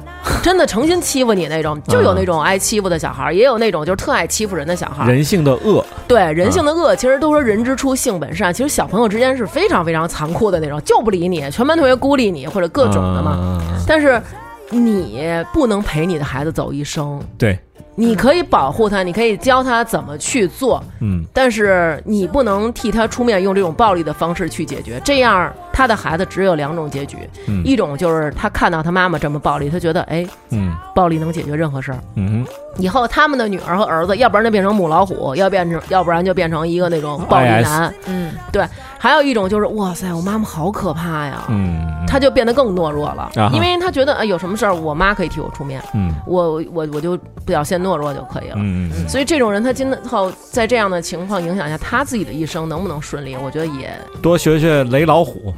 [0.44, 5.12] 真的诚心欺负你那种，就有那种爱欺负的小孩，也有那种就是特爱欺负人的小孩。
[5.12, 8.54] 人性的恶，对人性的恶，其实都说人之初性本善。
[8.54, 13.60] 其实小朋友之间是非常非常残酷的那种，就不理你，全班同学孤立你，或者各种的嘛。
[13.88, 14.22] 但是
[14.70, 17.20] 你不能陪你的孩子走一生。
[17.36, 17.58] 对。
[17.96, 27.18] 你可以保护他，你可以教他怎么去做，嗯，但是你不能替他出面用这种暴力的方式去解决，这样他的孩子只有两种结局，
[27.64, 32.46] 一种就是他看到他妈妈这么暴力，他觉得哎，嗯，暴力能解决任何事儿，嗯，
[32.78, 38.66] 以后他们的女儿和儿子，要不然就变成母老虎，要变成，要不然就变成一个那种暴力男，嗯，对，
[38.98, 47.74] 还有一种就是哇塞，我妈妈好可怕呀，嗯，他就变得更懦弱了，因为他觉得啊，有什么事儿我妈可以替我出面，嗯，我我我就表现。
[47.84, 53.36] 懦弱就可以了，嗯嗯，所以这种人他今后在这样的情况影响下，他自己的一生能不能顺利？
[53.36, 53.90] 我觉得也
[54.22, 55.52] 多学学雷老虎，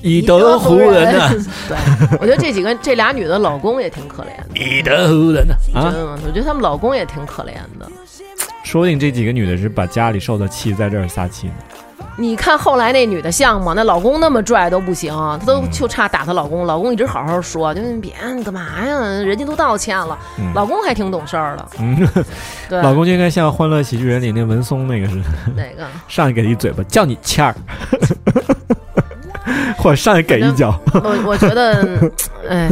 [0.00, 1.28] 以德服人呐。
[1.68, 1.76] 对，
[2.20, 5.54] 我觉得这几个这俩女的老公也挺可怜的，以德服人呐。
[5.74, 5.92] 啊，
[6.24, 7.90] 我觉得他们老公也挺可怜的。
[8.62, 11.54] 说不定这几个女的是把家里受的气在这儿撒气呢。
[12.16, 13.72] 你看后来那女的像吗？
[13.74, 16.66] 那老公那么拽都不行，她都就差打她老公。
[16.66, 19.00] 老公一直好好说，就别你干嘛呀？
[19.22, 20.18] 人家都道歉了，
[20.54, 21.66] 老公还挺懂事儿的。
[21.78, 21.96] 嗯，
[22.68, 25.24] 对，老公就应该像《欢乐喜剧人》里那文松那个似的，
[25.56, 25.86] 哪个？
[26.06, 27.54] 上去给一嘴巴，叫你欠儿，
[29.78, 30.78] 或者上去给一脚。
[30.92, 31.98] 我我觉得，
[32.48, 32.68] 哎，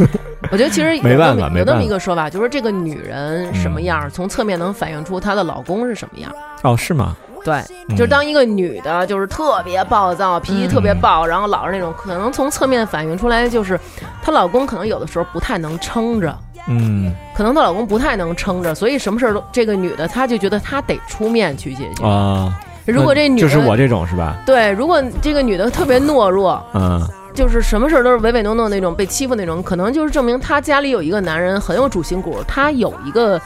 [0.51, 6.31] 我觉得其实没办法，有那么一个说法，就是这个女人什么样，从侧面能反映出她的老公是什么样。
[6.61, 7.15] 哦，是吗？
[7.45, 13.79] 对，就是当一个女的，就是特别暴躁，脾气特别暴，然后老是那种，可能从侧面反映出来，就是
[14.21, 16.37] 她老公可能有的时候不太能撑着，
[16.67, 22.53] 嗯，可能她老公不太能撑着，所以什么事儿都这个女的，她就觉得她得出面去解决啊。
[22.85, 24.37] 如果这女就是我这种是吧？
[24.45, 27.01] 对，如果这个女的特别懦弱，嗯，
[27.33, 33.41] 就是什么事儿都是唯唯诺诺那种，被欺负那种，可能就是证明她家里有一个男人很有主心骨，她有一个。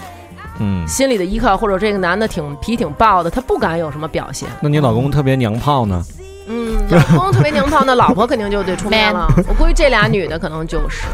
[0.60, 4.48] 嗯，心里的依靠，或者这个男的挺皮挺暴的，他不敢有什么表现。
[4.62, 6.04] 那你老公特别娘炮呢？
[6.48, 9.28] 嗯，老公特别娘炮，那老婆肯定就得出面了。
[9.50, 11.08] 我估计这俩女的可能就是，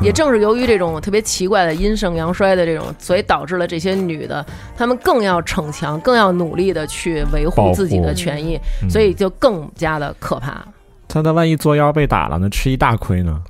[0.00, 4.44] 也正是由于这种特别奇怪的阴盛阳衰的这种，所以导致了这些女的，
[4.76, 8.58] 她们更要逞强，更要努力的去维护自己的权益，
[8.90, 10.60] 所以就更加的可怕。
[11.06, 12.50] 他那万一作妖被打了呢？
[12.50, 13.40] 吃一大亏呢？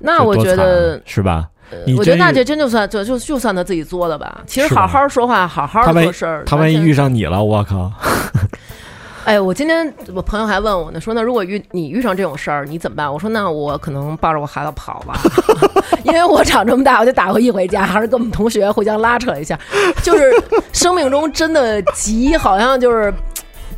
[0.00, 1.48] 那我觉得是吧？
[1.96, 4.42] 我觉得那这真就算就就就算他自己作的吧。
[4.46, 6.44] 其实好好说话，好好做事儿。
[6.44, 7.90] 他万一遇上你了，我靠！
[9.26, 13.12] 哎，我今天我朋友还问我呢，说那如果遇你遇上这种事儿，你怎么办？
[13.12, 15.20] 我说那我可能抱着我孩子跑吧，
[16.04, 19.58] 因为我长这么大，我就打过一回架，还是跟我们同学互相拉扯一下。
[20.02, 20.32] 就是
[20.72, 23.12] 生命中真的急，好像就是。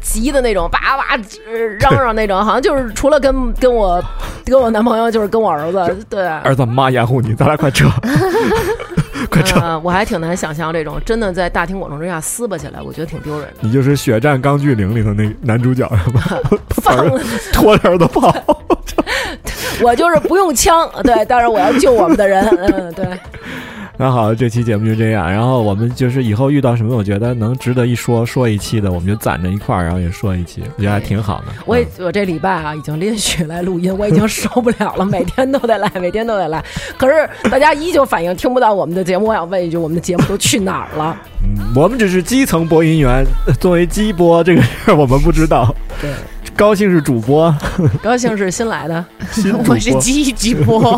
[0.03, 1.17] 急的那种，叭叭
[1.79, 4.03] 嚷嚷那种，好像就是除了跟跟我
[4.45, 6.05] 跟我男朋友，就是跟我儿子。
[6.11, 7.89] 对，儿子，妈掩护你，咱俩快撤，
[9.31, 9.79] 快撤！
[9.83, 13.55] 我还挺难想象这种真的在大庭广众之下撕巴起来，我觉得挺丢人的。
[13.61, 16.21] 你就是《血战钢锯岭》里头那男主角是吧？
[16.83, 16.97] 放
[17.53, 18.35] 拖着儿子跑，
[19.81, 23.07] 我就是不用枪，对，但是我要救我们的人，嗯，对。
[23.99, 25.30] 那好，这期节目就这样。
[25.30, 31.53] 然后我们就是以后遇到什么，我觉得能值得一说说一期的，我们就攒着一块儿，然后也说一期，我觉得还挺好的。
[31.66, 36.64] 我也我这礼拜啊，已经连续来录音，我已经受不了了，每天都得来，每天都得来。
[36.97, 39.26] 可是大家依旧反映听不到我们的节目。
[39.26, 41.16] 我想问一句，我们的节目都去哪儿了？
[41.43, 43.24] 嗯，我们只是基层播音员，
[43.61, 45.74] 作为机播这个事儿我们不知道。
[46.01, 46.11] 对。
[46.57, 47.55] 高兴是主播，
[48.03, 49.05] 高兴是新来的，
[49.67, 50.97] 我是 鸡鸡播，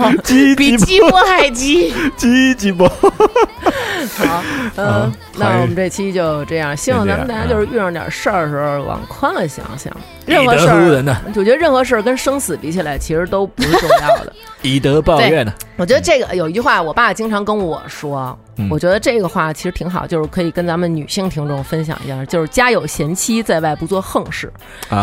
[0.56, 2.86] 比鸡播还鸡， 鸡鸡播。
[2.88, 4.42] 好，
[4.76, 9.92] 嗯，那我们这期就这样，希望咱们大家就是遇上点事儿的时候，往宽了想想。
[10.26, 14.32] 任何事儿，我觉得任何事儿跟生死比起来，其实都不是重要的。
[14.62, 15.52] 以德报怨呢？
[15.76, 18.38] 我觉得这个有一句话，我爸经常跟我说，
[18.70, 24.52] 我觉得这个话其实挺好，就是可以跟咱们女性听众分享一下，就是家有贤妻，在外不做横事。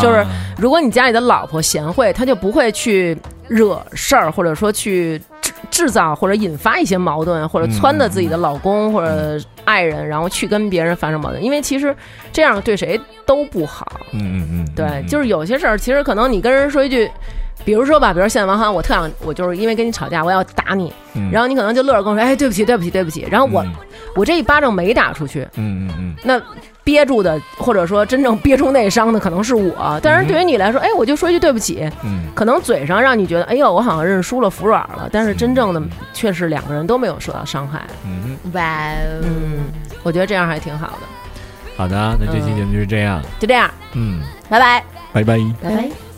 [0.01, 0.25] 就是
[0.57, 5.21] 如果你家里的老婆贤惠，她就不会去惹事儿，或者说去。
[5.69, 11.95] 制造或者引发一些矛盾，或者撺掇自己的老公或者爱人，然后去跟别人发生矛盾，因为其实
[12.33, 13.89] 这样对谁都不好。
[14.11, 17.09] 嗯嗯嗯，对，就是有些事儿，其实可能你跟人说一句，
[17.63, 20.91] 比如说吧，比如现在王涵，我特想，我就是因为跟你吵架，我要打你，
[21.31, 23.65] 然后你可能就乐着跟我说，哎，对不起，对不起，对不起，然后我
[24.15, 26.41] 我这一巴掌没打出去，嗯嗯嗯，那。
[26.83, 29.99] 憋住的，或者说真正憋出内伤的，可能是我。
[30.01, 35.07] 但是对于你来说，哎，我就说一句对不起，嗯，可能嘴上让你觉得，哎呦，我好像认输了，服软了。
[35.11, 35.81] 但是真正的
[36.11, 37.85] 却是两个人都没有受到伤害。
[38.03, 38.63] 嗯，哇，
[39.21, 39.65] 嗯，
[40.01, 41.03] 我觉得这样还挺好的。
[41.77, 44.83] 好的，那这期节目就是这样，就这样，嗯，拜拜，
[45.13, 46.10] 拜拜，拜拜。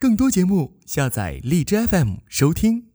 [0.00, 2.89] 更多节目，下载荔枝 FM 收听。